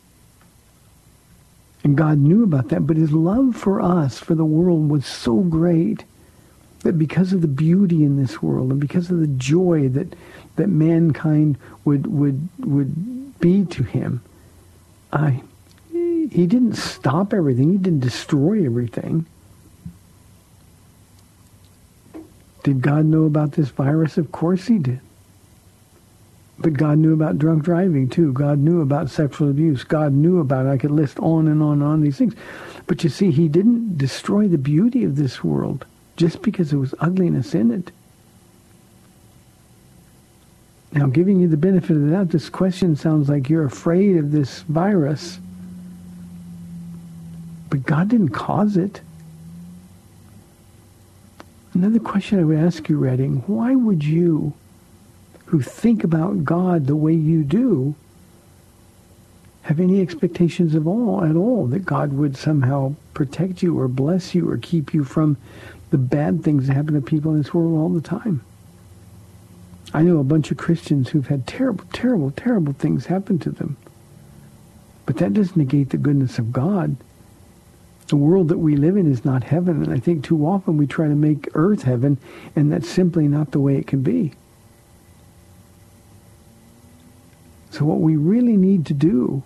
[1.85, 5.39] And God knew about that, but his love for us, for the world, was so
[5.41, 6.05] great
[6.81, 10.15] that because of the beauty in this world and because of the joy that
[10.57, 14.23] that mankind would would would be to him,
[15.13, 15.43] I
[15.93, 17.73] he didn't stop everything.
[17.73, 19.27] He didn't destroy everything.
[22.63, 24.17] Did God know about this virus?
[24.17, 25.01] Of course he did.
[26.59, 28.33] But God knew about drunk driving too.
[28.33, 29.85] God knew about sexual abuse.
[29.85, 30.67] God knew about.
[30.67, 32.35] I could list on and on and on these things.
[32.87, 35.85] But you see, he didn't destroy the beauty of this world
[36.17, 37.91] just because there was ugliness in it.
[40.93, 44.31] Now, giving you the benefit of the doubt, this question sounds like you're afraid of
[44.31, 45.39] this virus.
[47.71, 49.01] But God didn't cause it.
[51.73, 54.53] Another question I would ask you, Reading, why would you,
[55.47, 57.95] who think about God the way you do,
[59.63, 64.35] have any expectations of all at all that God would somehow protect you or bless
[64.35, 65.39] you or keep you from
[65.91, 68.45] the bad things that happen to people in this world all the time.
[69.95, 73.77] I know a bunch of Christians who've had terrible, terrible, terrible things happen to them.
[75.05, 76.97] But that doesn't negate the goodness of God.
[78.09, 80.87] The world that we live in is not heaven, and I think too often we
[80.87, 82.19] try to make earth heaven,
[82.55, 84.33] and that's simply not the way it can be.
[87.71, 89.43] So what we really need to do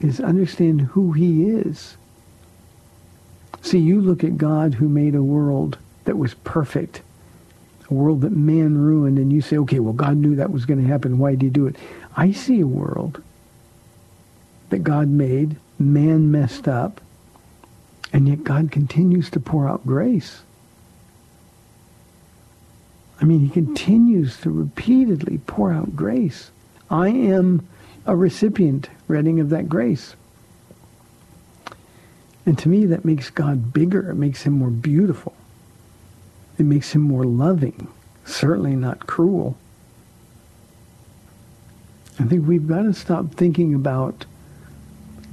[0.00, 1.96] is understand who he is.
[3.60, 7.02] See, you look at God who made a world that was perfect,
[7.92, 10.88] world that man ruined, and you say, okay, well, God knew that was going to
[10.88, 11.18] happen.
[11.18, 11.76] Why did he do it?
[12.16, 13.22] I see a world
[14.70, 17.00] that God made, man messed up,
[18.12, 20.42] and yet God continues to pour out grace.
[23.20, 26.50] I mean, he continues to repeatedly pour out grace.
[26.90, 27.66] I am
[28.04, 30.16] a recipient, Reading, of that grace.
[32.44, 34.10] And to me, that makes God bigger.
[34.10, 35.34] It makes him more beautiful.
[36.58, 37.88] It makes him more loving,
[38.24, 39.56] certainly not cruel.
[42.18, 44.26] I think we've got to stop thinking about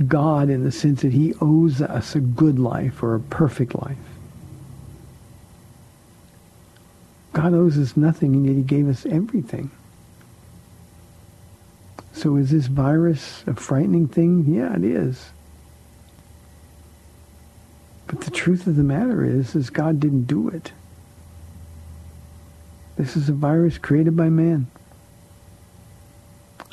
[0.07, 3.97] God in the sense that he owes us a good life or a perfect life.
[7.33, 9.71] God owes us nothing, and yet he gave us everything.
[12.13, 14.45] So is this virus a frightening thing?
[14.47, 15.29] Yeah, it is.
[18.07, 20.71] But the truth of the matter is, is God didn't do it.
[22.99, 24.67] This is a virus created by man.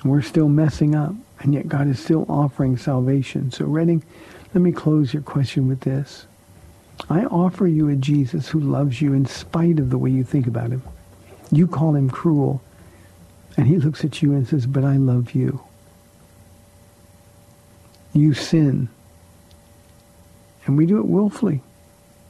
[0.05, 3.53] We're still messing up, and yet God is still offering salvation.
[3.53, 4.03] So, Reading,
[4.53, 6.27] let me close your question with this.
[7.09, 10.49] I offer you a Jesus who loves you in spite of the way you think
[10.49, 10.83] about him.
[11.53, 12.61] You call him cruel.
[13.57, 15.61] And he looks at you and says, but I love you.
[18.13, 18.89] You sin.
[20.65, 21.63] And we do it willfully.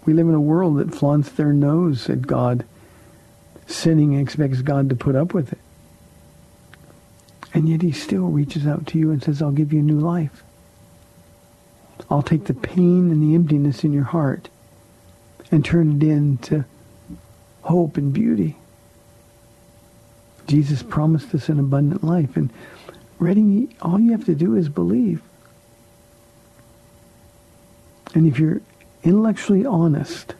[0.05, 2.67] We live in a world that flaunts their nose at God,
[3.67, 5.59] sinning expects God to put up with it.
[7.55, 9.99] And yet he still reaches out to you and says, I'll give you a new
[9.99, 10.43] life.
[12.11, 14.49] I'll take the pain and the emptiness in your heart
[15.51, 16.65] and turn it into
[17.63, 18.57] hope and beauty.
[20.47, 22.37] Jesus promised us an abundant life.
[22.37, 22.51] And
[23.19, 25.23] Reading, all you have to do is believe.
[28.15, 28.61] And if you're
[29.03, 30.35] intellectually honest,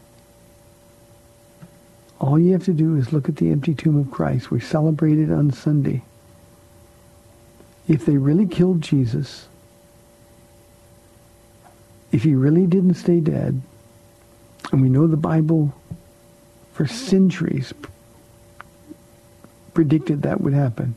[2.19, 4.51] all you have to do is look at the empty tomb of Christ.
[4.51, 6.03] We celebrate it on Sunday.
[7.89, 9.49] If they really killed Jesus,
[12.11, 13.61] if he really didn't stay dead,
[14.73, 15.75] and we know the Bible
[16.73, 17.73] for centuries
[19.75, 20.97] predicted that would happen.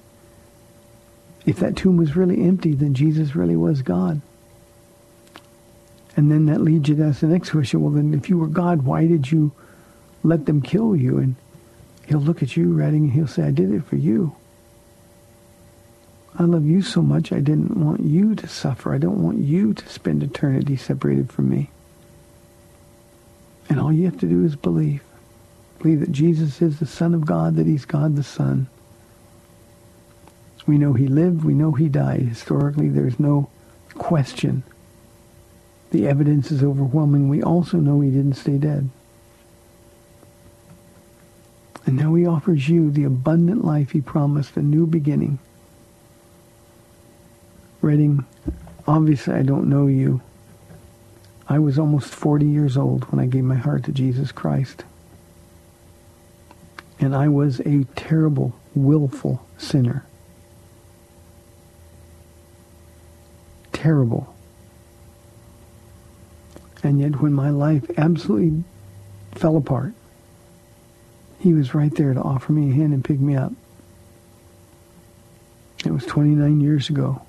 [1.46, 4.22] If that tomb was really empty, then Jesus really was God.
[6.16, 8.48] And then that leads you to ask the next question, well then if you were
[8.48, 9.52] God, why did you
[10.24, 11.18] let them kill you?
[11.18, 11.36] And
[12.08, 14.36] he'll look at you, Reading, and he'll say, I did it for you.
[16.38, 18.94] I love you so much, I didn't want you to suffer.
[18.94, 21.70] I don't want you to spend eternity separated from me.
[23.68, 25.04] And all you have to do is believe
[25.80, 28.68] believe that Jesus is the Son of God, that he's God the Son.
[30.68, 31.44] We know he lived.
[31.44, 32.22] We know he died.
[32.22, 33.50] Historically, there's no
[33.96, 34.64] question.
[35.92, 37.28] The evidence is overwhelming.
[37.28, 38.90] We also know he didn't stay dead.
[41.86, 45.40] And now he offers you the abundant life he promised, a new beginning.
[47.82, 48.26] Reading,
[48.88, 50.22] obviously I don't know you.
[51.48, 54.84] I was almost 40 years old when I gave my heart to Jesus Christ.
[57.00, 60.06] And I was a terrible, willful sinner.
[63.72, 64.36] Terrible.
[66.84, 68.64] And yet when my life absolutely
[69.34, 69.94] fell apart,
[71.40, 73.54] he was right there to offer me a hand and pick me up.
[75.86, 77.22] It was 29 years ago.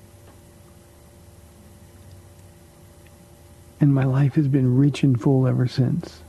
[3.79, 6.21] And my life has been rich and full ever since.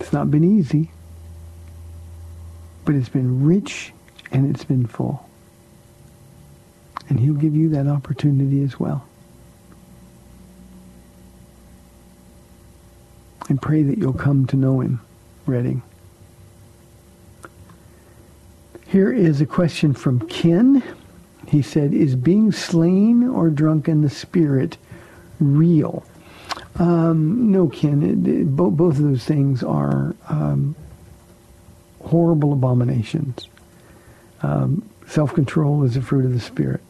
[0.00, 0.90] It's not been easy
[2.84, 3.92] but it's been rich
[4.30, 5.28] and it's been full.
[7.08, 9.06] And he'll give you that opportunity as well.
[13.48, 15.00] And pray that you'll come to know him,
[15.46, 15.82] Reading.
[18.94, 20.80] Here is a question from Ken.
[21.48, 24.78] He said, is being slain or drunk in the spirit
[25.40, 26.06] real?
[26.76, 28.04] Um, no, Ken.
[28.04, 30.76] It, it, both of those things are um,
[32.04, 33.48] horrible abominations.
[34.44, 36.80] Um, self-control is a fruit of the Spirit.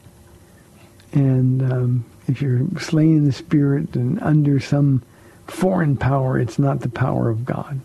[1.11, 5.01] And um, if you're slain in the spirit and under some
[5.47, 7.79] foreign power, it's not the power of God.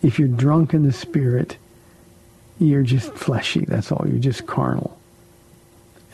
[0.00, 1.56] If you're drunk in the spirit,
[2.60, 3.64] you're just fleshy.
[3.64, 4.06] That's all.
[4.06, 4.96] You're just carnal.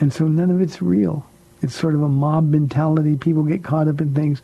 [0.01, 1.27] And so none of it's real.
[1.63, 3.17] It's sort of a mob mentality.
[3.17, 4.41] People get caught up in things.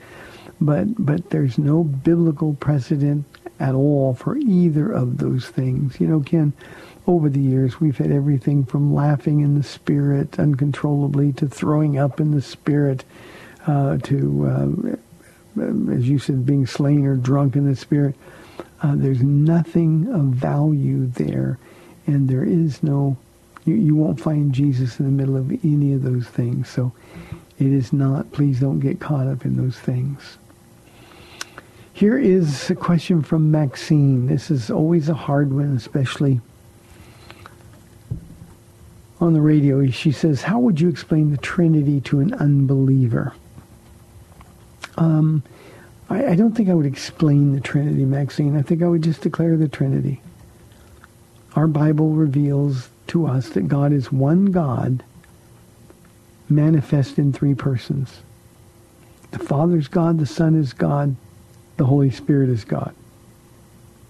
[0.60, 3.24] But, but there's no biblical precedent
[3.58, 6.00] at all for either of those things.
[6.00, 6.52] You know, Ken,
[7.06, 12.20] over the years, we've had everything from laughing in the spirit uncontrollably to throwing up
[12.20, 13.04] in the spirit
[13.66, 14.96] uh, to,
[15.58, 18.14] uh, as you said, being slain or drunk in the spirit.
[18.82, 21.58] Uh, there's nothing of value there,
[22.06, 23.16] and there is no,
[23.64, 26.68] you, you won't find Jesus in the middle of any of those things.
[26.68, 26.92] So
[27.58, 30.38] it is not, please don't get caught up in those things.
[31.92, 34.26] Here is a question from Maxine.
[34.26, 36.40] This is always a hard one, especially
[39.20, 39.86] on the radio.
[39.88, 43.34] She says, how would you explain the Trinity to an unbeliever?
[44.96, 45.42] Um,
[46.10, 48.56] I, I don't think I would explain the Trinity, Maxine.
[48.56, 50.20] I think I would just declare the Trinity.
[51.54, 55.02] Our Bible reveals to us that God is one God
[56.48, 58.20] manifest in three persons.
[59.32, 61.16] The Father is God, the Son is God,
[61.76, 62.94] the Holy Spirit is God.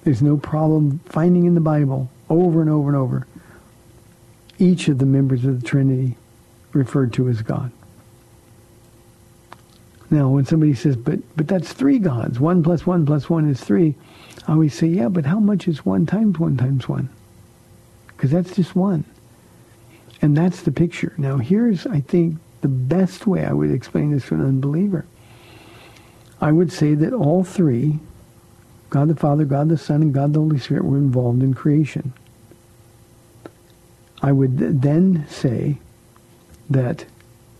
[0.05, 3.26] There's no problem finding in the Bible over and over and over
[4.59, 6.16] each of the members of the Trinity
[6.72, 7.72] referred to as God.
[10.11, 13.61] Now, when somebody says, but, but that's three gods, one plus one plus one is
[13.61, 13.95] three,
[14.47, 17.09] I always say, yeah, but how much is one times one times one?
[18.22, 19.04] Because that's just one.
[20.20, 21.12] And that's the picture.
[21.18, 25.06] Now, here's, I think, the best way I would explain this to an unbeliever.
[26.40, 27.98] I would say that all three,
[28.90, 32.12] God the Father, God the Son, and God the Holy Spirit, were involved in creation.
[34.22, 35.80] I would then say
[36.70, 37.04] that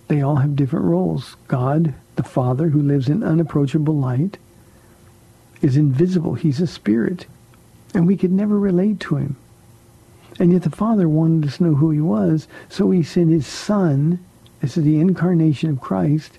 [0.07, 1.35] they all have different roles.
[1.49, 4.39] God, the Father, who lives in unapproachable light,
[5.61, 6.35] is invisible.
[6.35, 7.27] He's a spirit.
[7.95, 9.35] And we could never relate to him.
[10.39, 13.47] And yet the Father wanted us to know who he was, so he sent his
[13.47, 14.19] Son,
[14.61, 16.39] this is the incarnation of Christ,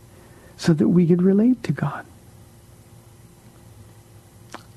[0.57, 2.05] so that we could relate to God.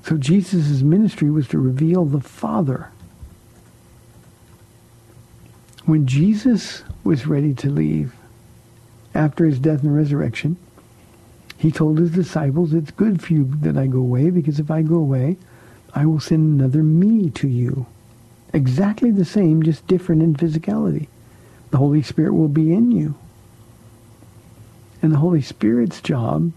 [0.04, 2.90] So Jesus' ministry was to reveal the Father.
[5.84, 8.14] When Jesus was ready to leave
[9.14, 10.56] after his death and resurrection,
[11.58, 14.82] he told his disciples, it's good for you that I go away, because if I
[14.82, 15.38] go away,
[15.94, 17.86] I will send another me to you.
[18.56, 21.08] Exactly the same, just different in physicality.
[21.72, 23.14] The Holy Spirit will be in you.
[25.02, 26.52] And the Holy Spirit's job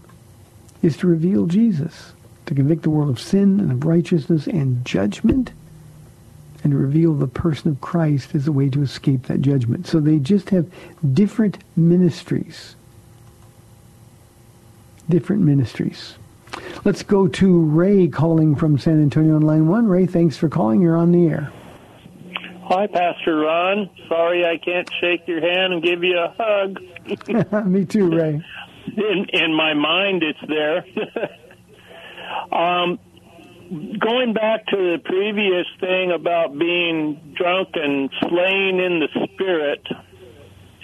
[0.82, 2.14] is to reveal Jesus,
[2.46, 5.52] to convict the world of sin and of righteousness and judgment,
[6.64, 9.86] and to reveal the person of Christ as a way to escape that judgment.
[9.86, 10.72] So they just have
[11.12, 12.76] different ministries.
[15.10, 16.14] Different ministries.
[16.82, 19.86] Let's go to Ray calling from San Antonio on line one.
[19.86, 20.80] Ray, thanks for calling.
[20.80, 21.52] You're on the air.
[22.72, 23.90] Hi, Pastor Ron.
[24.06, 27.66] Sorry I can't shake your hand and give you a hug.
[27.66, 28.40] Me too, Ray.
[28.96, 30.84] In, in my mind, it's there.
[32.52, 33.00] um,
[33.98, 39.84] going back to the previous thing about being drunk and slain in the spirit,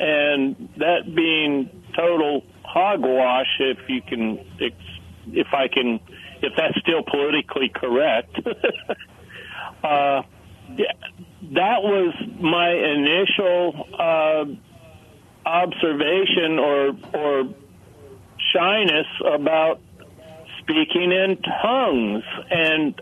[0.01, 6.01] and that being total hogwash, if you can, if I can,
[6.43, 8.41] if that's still politically correct.
[9.85, 10.23] uh,
[10.77, 10.93] yeah,
[11.55, 14.45] that was my initial uh,
[15.49, 17.55] observation or or
[18.53, 19.81] shyness about
[20.61, 23.01] speaking in tongues, and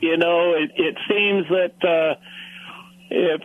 [0.00, 2.20] you know, it, it seems that uh,
[3.10, 3.40] if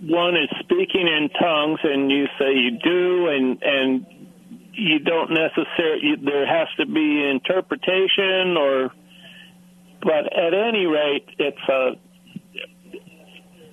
[0.00, 4.06] one is speaking in tongues and you say you do, and and
[4.72, 8.90] you don't necessarily there has to be interpretation or
[10.02, 11.92] but at any rate it's a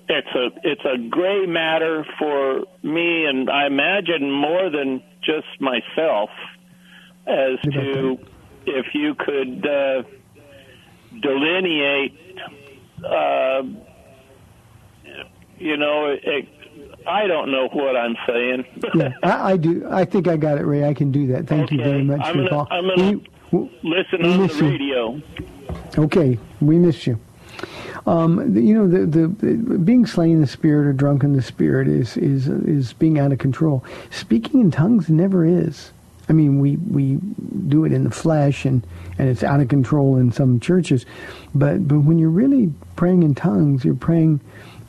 [0.08, 6.30] it's a it's a gray matter for me, and I imagine more than just myself
[7.26, 8.18] as to
[8.66, 10.02] if you could uh,
[11.20, 12.18] delineate.
[13.04, 13.62] Uh,
[15.58, 16.48] you know, it,
[17.06, 18.64] I don't know what I'm saying.
[18.94, 19.86] yeah, I, I, do.
[19.90, 20.84] I think I got it, Ray.
[20.88, 21.46] I can do that.
[21.46, 21.76] Thank okay.
[21.76, 22.68] you very much I'm for gonna, the call.
[22.70, 24.68] I'm going to listen we on the you.
[24.68, 25.22] radio.
[25.96, 27.18] Okay, we miss you.
[28.06, 31.42] Um, you know, the, the, the being slain in the spirit or drunk in the
[31.42, 33.84] spirit is is is being out of control.
[34.10, 35.92] Speaking in tongues never is.
[36.28, 37.18] I mean, we we
[37.68, 38.86] do it in the flesh, and
[39.18, 41.06] and it's out of control in some churches.
[41.54, 44.40] But but when you're really praying in tongues, you're praying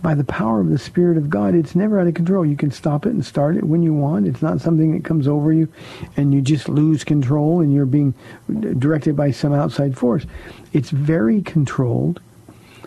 [0.05, 2.45] by the power of the Spirit of God, it's never out of control.
[2.45, 4.27] You can stop it and start it when you want.
[4.27, 5.67] It's not something that comes over you
[6.15, 8.13] and you just lose control and you're being
[8.77, 10.27] directed by some outside force.
[10.73, 12.21] It's very controlled.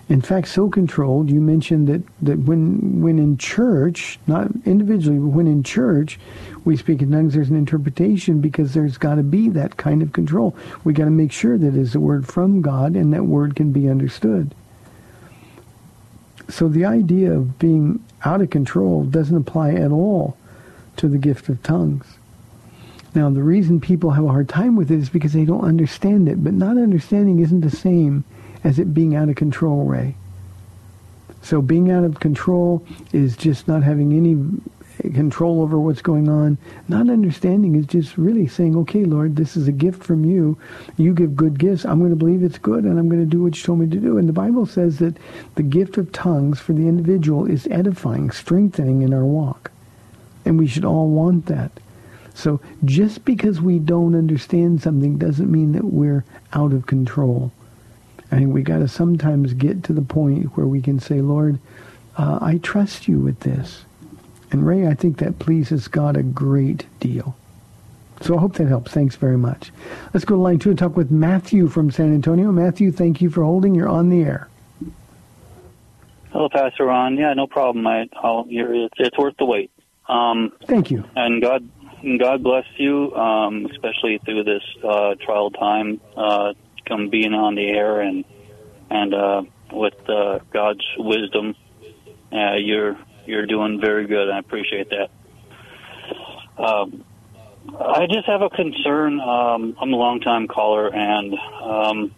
[0.09, 5.27] In fact, so controlled, you mentioned that, that when, when in church, not individually, but
[5.27, 6.19] when in church,
[6.65, 10.15] we speak in tongues, there's an interpretation because there's got to be that kind of
[10.15, 10.57] control.
[10.83, 13.71] We got to make sure that it's a word from God and that word can
[13.71, 14.55] be understood.
[16.49, 20.39] So the idea of being out of control doesn't apply at all
[20.97, 22.07] to the gift of tongues.
[23.15, 26.31] Now, the reason people have a hard time with it is because they don't understand
[26.31, 28.25] it, but not understanding isn't the same
[28.65, 30.17] as it being out of control, Ray.
[31.43, 34.37] So being out of control is just not having any
[35.15, 36.59] control over what's going on.
[36.89, 40.59] Not understanding is just really saying, okay, Lord, this is a gift from you.
[40.97, 41.85] You give good gifts.
[41.85, 43.89] I'm going to believe it's good, and I'm going to do what you told me
[43.89, 44.19] to do.
[44.19, 45.17] And the Bible says that
[45.55, 49.71] the gift of tongues for the individual is edifying, strengthening in our walk.
[50.45, 51.71] And we should all want that.
[52.35, 57.53] So just because we don't understand something doesn't mean that we're out of control.
[58.31, 61.59] I think we got to sometimes get to the point where we can say, Lord,
[62.17, 63.85] uh, I trust you with this.
[64.51, 67.37] And Ray, I think that pleases God a great deal.
[68.21, 68.93] So I hope that helps.
[68.93, 69.71] Thanks very much.
[70.13, 72.51] Let's go to line two and talk with Matthew from San Antonio.
[72.51, 73.75] Matthew, thank you for holding.
[73.75, 74.49] You're on the air.
[76.33, 77.17] Hello, Pastor Ron.
[77.17, 77.87] Yeah, no problem.
[77.87, 79.71] I, I'll, you're, it's, it's worth the wait.
[80.09, 81.05] Um, thank you.
[81.15, 81.69] And God,
[82.19, 86.01] God bless you, um, especially through this uh, trial time.
[86.17, 86.55] Uh,
[86.89, 88.25] come being on the air and
[88.91, 91.55] and uh, with uh, God's wisdom,
[92.33, 94.31] uh, you're you're doing very good.
[94.31, 95.11] I appreciate that.
[96.63, 97.05] Um,
[97.79, 99.21] I just have a concern.
[99.21, 102.15] Um, I'm a long time caller, and um,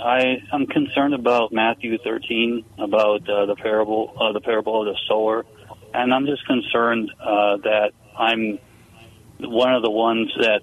[0.00, 4.98] I am concerned about Matthew 13 about uh, the parable uh, the parable of the
[5.06, 5.44] sower,
[5.92, 8.58] and I'm just concerned uh, that I'm
[9.40, 10.62] one of the ones that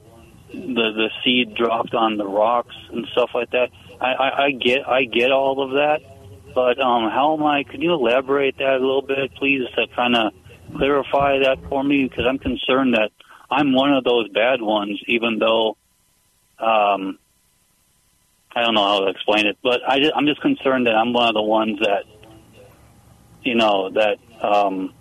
[0.56, 3.70] the the seed dropped on the rocks and stuff like that.
[4.00, 6.00] I, I, I get I get all of that,
[6.54, 7.64] but um, how am I?
[7.64, 10.34] Can you elaborate that a little bit, please, to kind of
[10.76, 12.08] clarify that for me?
[12.08, 13.12] Because I'm concerned that
[13.50, 15.78] I'm one of those bad ones, even though
[16.60, 17.20] um,
[18.56, 21.28] I don't know how to explain it, but I I'm just concerned that I'm one
[21.28, 22.06] of the ones that
[23.44, 24.94] you know that um,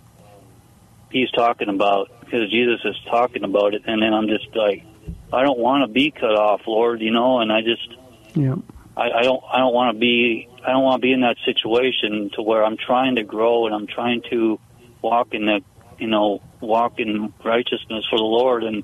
[1.09, 4.83] he's talking about because Jesus is talking about it, and then I'm just like
[5.31, 7.87] I don't want to be cut off, Lord, you know, and I just,
[8.35, 8.55] yeah,
[8.95, 11.37] I, I don't, I don't want to be, I don't want to be in that
[11.45, 14.59] situation to where I'm trying to grow and I'm trying to
[15.01, 15.61] walk in the,
[15.99, 18.83] you know, walk in righteousness for the Lord, and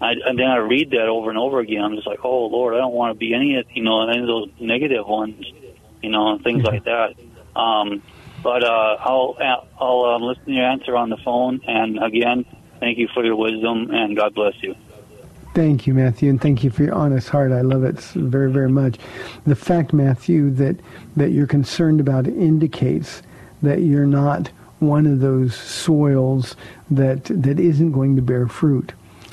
[0.00, 1.82] I, and then I read that over and over again.
[1.82, 4.20] I'm just like, oh Lord, I don't want to be any, of, you know, any
[4.20, 5.44] of those negative ones,
[6.02, 7.14] you know, and things like that.
[7.58, 8.02] Um,
[8.42, 9.36] but uh, I'll,
[9.78, 12.46] I'll um, listen to your answer on the phone, and again,
[12.80, 14.74] thank you for your wisdom, and God bless you.
[15.52, 17.50] Thank you, Matthew, and thank you for your honest heart.
[17.50, 18.98] I love it very, very much.
[19.46, 20.76] The fact, Matthew, that
[21.16, 23.22] that you're concerned about indicates
[23.60, 24.48] that you're not
[24.78, 26.54] one of those soils
[26.88, 28.92] that that isn't going to bear fruit.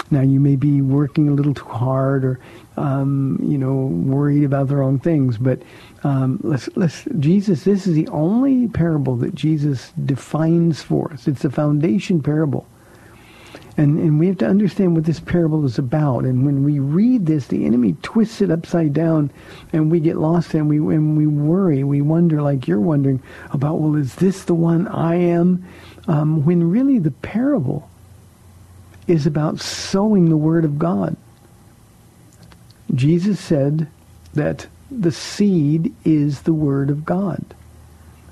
[0.10, 2.40] Now, you may be working a little too hard, or
[2.78, 5.38] um, you know, worried about the wrong things.
[5.38, 5.62] But
[6.04, 7.64] um, let's let's Jesus.
[7.64, 11.28] This is the only parable that Jesus defines for us.
[11.28, 12.66] It's a foundation parable
[13.78, 16.24] and, and we have to understand what this parable is about.
[16.24, 19.30] And when we read this, the enemy twists it upside down
[19.72, 21.84] and we get lost and we, and we worry.
[21.84, 23.22] We wonder, like you're wondering,
[23.52, 25.64] about, well, is this the one I am?
[26.08, 27.88] Um, when really the parable
[29.08, 31.16] is about sowing the Word of God.
[32.94, 33.88] Jesus said
[34.34, 37.44] that the seed is the Word of God.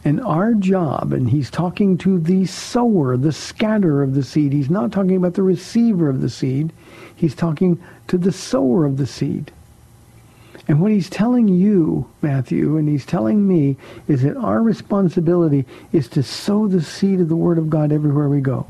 [0.06, 4.54] And our job, and he's talking to the sower, the scatterer of the seed.
[4.54, 6.72] He's not talking about the receiver of the seed.
[7.16, 9.52] He's talking to the sower of the seed.
[10.68, 13.78] And what he's telling you, Matthew, and he's telling me,
[14.08, 18.30] is that our responsibility is to sow the seed of the Word of God everywhere
[18.30, 18.68] we go.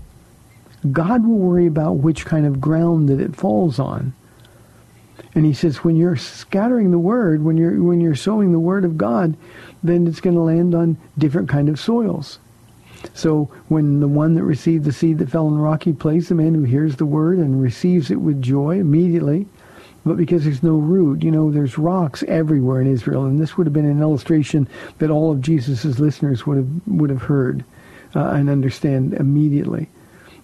[0.92, 4.14] God will worry about which kind of ground that it falls on.
[5.36, 8.86] And he says, when you're scattering the Word, when you're, when you're sowing the Word
[8.86, 9.36] of God,
[9.84, 12.40] then it's going to land on different kind of soils.
[13.14, 16.36] So when the one that received the seed that fell in the rocky place, the
[16.36, 19.46] man who hears the word and receives it with joy immediately,
[20.06, 23.68] but because there's no root, you know, there's rocks everywhere in Israel, and this would
[23.68, 24.68] have been an illustration
[25.00, 27.64] that all of Jesus' listeners would have would have heard
[28.16, 29.90] uh, and understand immediately.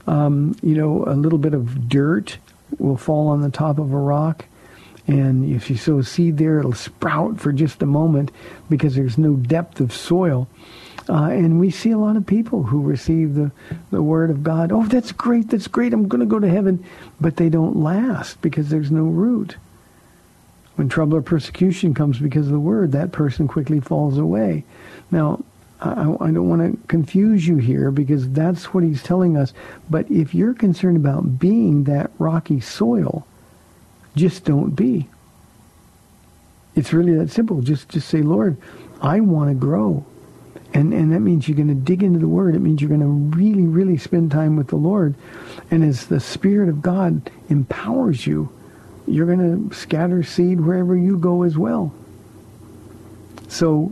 [0.08, 2.38] Um, you know, a little bit of dirt
[2.80, 4.46] will fall on the top of a rock,
[5.08, 8.32] And if you sow seed there, it'll sprout for just a moment
[8.70, 10.48] because there's no depth of soil.
[11.10, 13.52] Uh, and we see a lot of people who receive the,
[13.90, 14.72] the word of God.
[14.72, 16.86] Oh, that's great, that's great, I'm going to go to heaven.
[17.20, 19.58] But they don't last because there's no root.
[20.76, 24.64] When trouble or persecution comes because of the word, that person quickly falls away.
[25.10, 25.44] Now,
[25.82, 29.54] I, I don't want to confuse you here because that's what he's telling us.
[29.90, 33.26] But if you're concerned about being that rocky soil,
[34.16, 35.10] just don't be.
[36.76, 37.62] It's really that simple.
[37.62, 38.58] Just just say, Lord,
[39.02, 40.06] I want to grow.
[40.74, 42.56] And, and that means you're going to dig into the Word.
[42.56, 45.16] It means you're going to really, really spend time with the Lord.
[45.70, 48.50] And as the Spirit of God empowers you,
[49.06, 51.94] you're going to scatter seed wherever you go as well.
[53.50, 53.92] So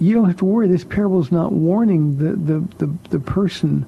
[0.00, 0.66] you don't have to worry.
[0.66, 3.84] This parable is not warning the, the, the, the person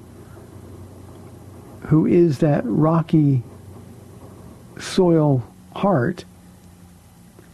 [1.87, 3.41] who is that rocky
[4.79, 5.43] soil
[5.75, 6.25] heart.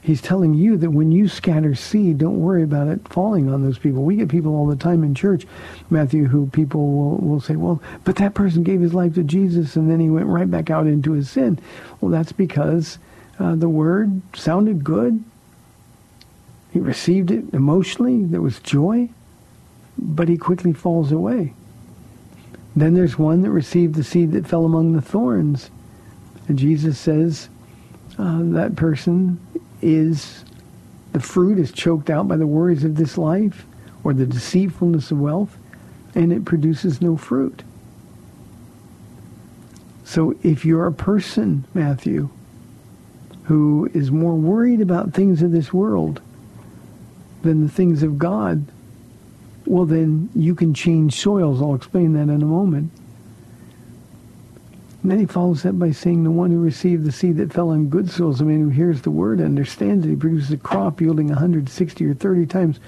[0.01, 3.77] He's telling you that when you scatter seed, don't worry about it falling on those
[3.77, 4.03] people.
[4.03, 5.45] We get people all the time in church,
[5.91, 9.75] Matthew, who people will, will say, well, but that person gave his life to Jesus
[9.75, 11.59] and then he went right back out into his sin.
[11.99, 12.97] Well, that's because
[13.39, 15.23] uh, the word sounded good.
[16.71, 18.23] He received it emotionally.
[18.23, 19.09] There was joy.
[19.97, 21.53] But he quickly falls away.
[22.75, 25.69] Then there's one that received the seed that fell among the thorns.
[26.51, 27.47] And Jesus says
[28.19, 29.39] uh, that person
[29.81, 30.43] is,
[31.13, 33.65] the fruit is choked out by the worries of this life
[34.03, 35.57] or the deceitfulness of wealth,
[36.13, 37.63] and it produces no fruit.
[40.03, 42.27] So if you're a person, Matthew,
[43.43, 46.21] who is more worried about things of this world
[47.43, 48.65] than the things of God,
[49.65, 51.61] well, then you can change soils.
[51.61, 52.91] I'll explain that in a moment.
[55.03, 57.89] Then he follows that by saying, the one who received the seed that fell on
[57.89, 61.27] good soils, the man who hears the word, understands it, he produces a crop yielding
[61.27, 62.79] 160 or 30 times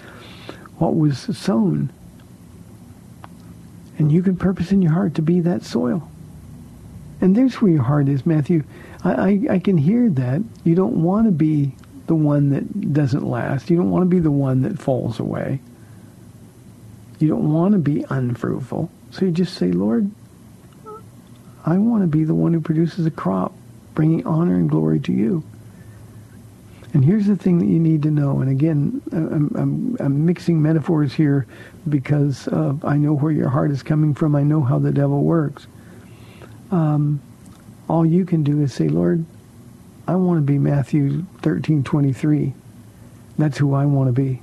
[0.78, 1.91] what was sown.
[3.97, 6.07] And you can purpose in your heart to be that soil.
[7.20, 8.64] And there's where your heart is, Matthew.
[9.03, 10.43] I, I, I can hear that.
[10.64, 11.76] You don't want to be
[12.07, 13.70] the one that doesn't last.
[13.70, 15.61] You don't want to be the one that falls away.
[17.20, 18.91] You don't want to be unfruitful.
[19.11, 20.11] So you just say, Lord,
[21.66, 23.53] I want to be the one who produces a crop,
[23.93, 25.43] bringing honor and glory to you.
[26.93, 28.41] And here's the thing that you need to know.
[28.41, 31.47] And again, I'm, I'm, I'm mixing metaphors here
[31.89, 34.36] because uh, I know where your heart is coming from.
[34.36, 35.66] I know how the devil works.
[36.70, 37.20] Um,
[37.89, 39.26] all you can do is say, Lord,
[40.07, 42.53] I want to be Matthew 13, 23.
[43.38, 44.41] That's who I want to be.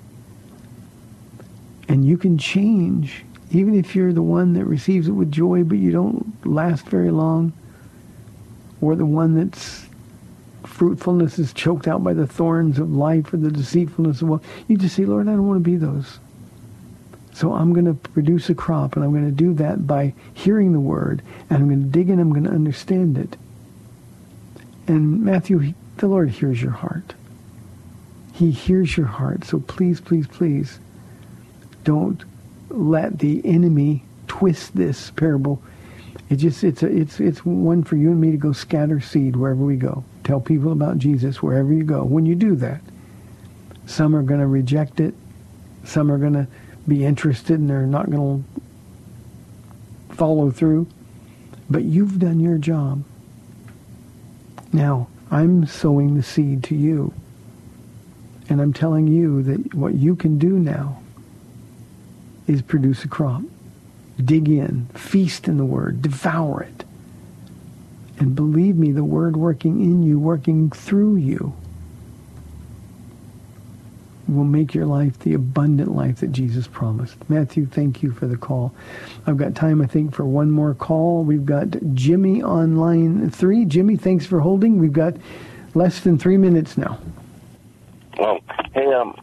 [1.89, 5.79] And you can change, even if you're the one that receives it with joy, but
[5.79, 7.53] you don't last very long,
[8.81, 9.87] or the one that's
[10.65, 14.47] fruitfulness is choked out by the thorns of life or the deceitfulness of wealth.
[14.69, 16.19] You just say, Lord, I don't want to be those.
[17.33, 20.73] So I'm going to produce a crop, and I'm going to do that by hearing
[20.73, 23.37] the word, and I'm going to dig in, I'm going to understand it.
[24.87, 27.15] And Matthew, the Lord hears your heart.
[28.33, 29.45] He hears your heart.
[29.45, 30.81] So please, please, please,
[31.85, 32.25] don't
[32.71, 35.63] let the enemy twist this parable.
[36.29, 39.37] It just it's a, it's it's one for you and me to go scatter seed
[39.37, 40.05] wherever we go.
[40.25, 42.05] Tell people about Jesus wherever you go.
[42.05, 42.81] When you do that,
[43.87, 45.15] some are going to reject it.
[45.85, 46.47] Some are going to
[46.87, 48.45] be interested and they're not going
[50.09, 50.87] to follow through.
[51.69, 53.03] But you've done your job.
[54.73, 57.13] Now, I'm sowing the seed to you.
[58.49, 61.00] And I'm telling you that what you can do now
[62.51, 63.43] is produce a crop.
[64.23, 66.85] Dig in, feast in the word, devour it.
[68.19, 71.55] And believe me, the word working in you, working through you,
[74.29, 77.17] will make your life the abundant life that Jesus promised.
[77.29, 78.75] Matthew, thank you for the call.
[79.27, 81.25] I've got time, I think, for one more call.
[81.25, 83.65] We've got Jimmy on line three.
[83.65, 84.79] Jimmy, thanks for holding.
[84.79, 85.15] We've got
[85.75, 86.99] less than three minutes now.
[88.19, 88.39] Oh,
[88.75, 89.17] hey, um,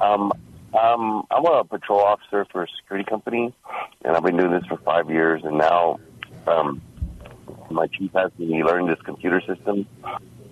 [0.00, 0.32] um,
[0.74, 3.52] um, I'm a patrol officer for a security company,
[4.04, 5.98] and I've been doing this for five years, and now,
[6.46, 6.80] um,
[7.70, 9.86] my chief has me learn this computer system,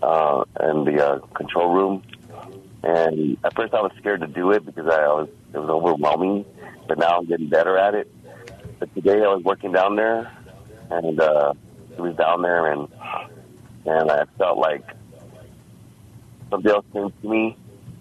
[0.02, 2.02] uh, in the, uh, control room.
[2.82, 6.44] And at first I was scared to do it because I was, it was overwhelming,
[6.86, 8.10] but now I'm getting better at it.
[8.78, 10.30] But today I was working down there,
[10.90, 11.54] and, uh,
[11.96, 12.88] was down there, and,
[13.84, 14.84] and I felt like
[16.50, 17.56] something else came to me.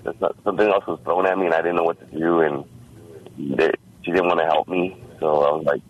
[0.06, 2.64] Not- Something else was thrown at me, and I didn't know what to do, and
[3.38, 3.72] they,
[4.04, 5.02] she didn't want to help me.
[5.20, 5.82] So I was like,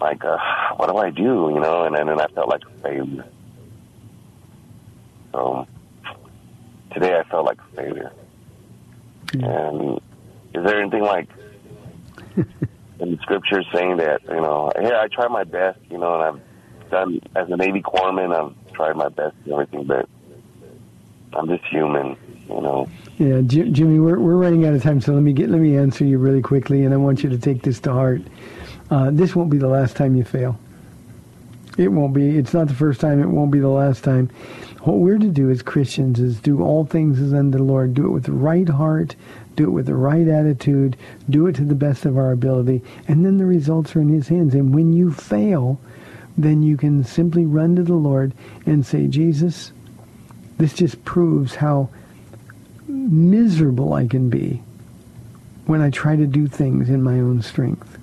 [0.00, 0.38] like, uh,
[0.76, 1.50] what do I do?
[1.54, 3.24] You know, and then and I felt like a failure.
[5.32, 5.66] So
[6.92, 8.12] today I felt like a failure.
[9.34, 9.98] And
[10.54, 11.28] is there anything like
[12.36, 12.46] in
[13.12, 16.90] the scriptures saying that you know, hey, I tried my best, you know, and I've
[16.90, 20.08] done as a Navy corpsman, I've tried my best and everything, but
[21.32, 22.16] I'm just human,
[22.48, 22.88] you know.
[23.18, 25.76] Yeah, Jim, Jimmy, we're we're running out of time, so let me get let me
[25.76, 28.22] answer you really quickly, and I want you to take this to heart.
[28.90, 30.58] Uh, this won't be the last time you fail.
[31.78, 32.36] It won't be.
[32.36, 33.22] It's not the first time.
[33.22, 34.28] It won't be the last time.
[34.82, 37.94] What we're to do as Christians is do all things as unto the Lord.
[37.94, 39.14] Do it with the right heart.
[39.54, 40.96] Do it with the right attitude.
[41.28, 42.82] Do it to the best of our ability.
[43.06, 44.54] And then the results are in His hands.
[44.54, 45.78] And when you fail,
[46.36, 48.32] then you can simply run to the Lord
[48.66, 49.72] and say, Jesus,
[50.60, 51.88] this just proves how
[52.86, 54.62] miserable I can be
[55.64, 57.98] when I try to do things in my own strength.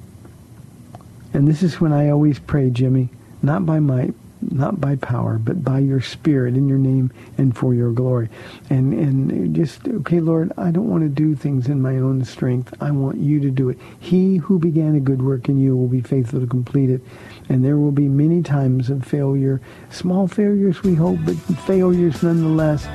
[1.34, 3.10] And this is when I always pray, Jimmy,
[3.43, 7.76] not by might, not by power, but by your spirit in your name and for
[7.76, 8.30] your glory.
[8.70, 12.74] And and just okay, Lord, I don't want to do things in my own strength.
[12.82, 13.78] I want you to do it.
[13.99, 17.01] He who began a good work in you will be faithful to complete it.
[17.50, 21.36] And there will be many times of failure, small failures we hope, but
[21.66, 22.86] failures nonetheless.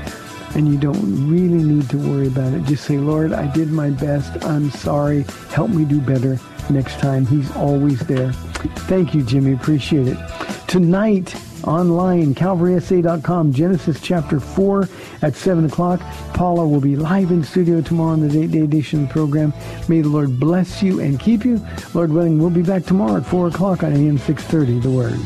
[0.54, 2.64] And you don't really need to worry about it.
[2.64, 4.44] Just say, Lord, I did my best.
[4.44, 5.24] I'm sorry.
[5.48, 6.38] Help me do better
[6.70, 7.26] next time.
[7.26, 8.32] He's always there.
[8.32, 9.52] Thank you, Jimmy.
[9.52, 10.18] Appreciate it.
[10.66, 11.34] Tonight,
[11.64, 14.88] online, calvarysa.com, Genesis chapter 4
[15.22, 16.00] at 7 o'clock.
[16.34, 19.52] Paula will be live in studio tomorrow on the Date Day Edition program.
[19.88, 21.64] May the Lord bless you and keep you.
[21.94, 25.20] Lord willing, we'll be back tomorrow at 4 o'clock on AM 630, The Word.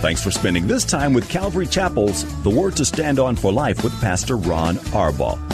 [0.00, 3.82] Thanks for spending this time with Calvary Chapel's The Word to Stand On for Life
[3.82, 5.53] with Pastor Ron Arbaugh.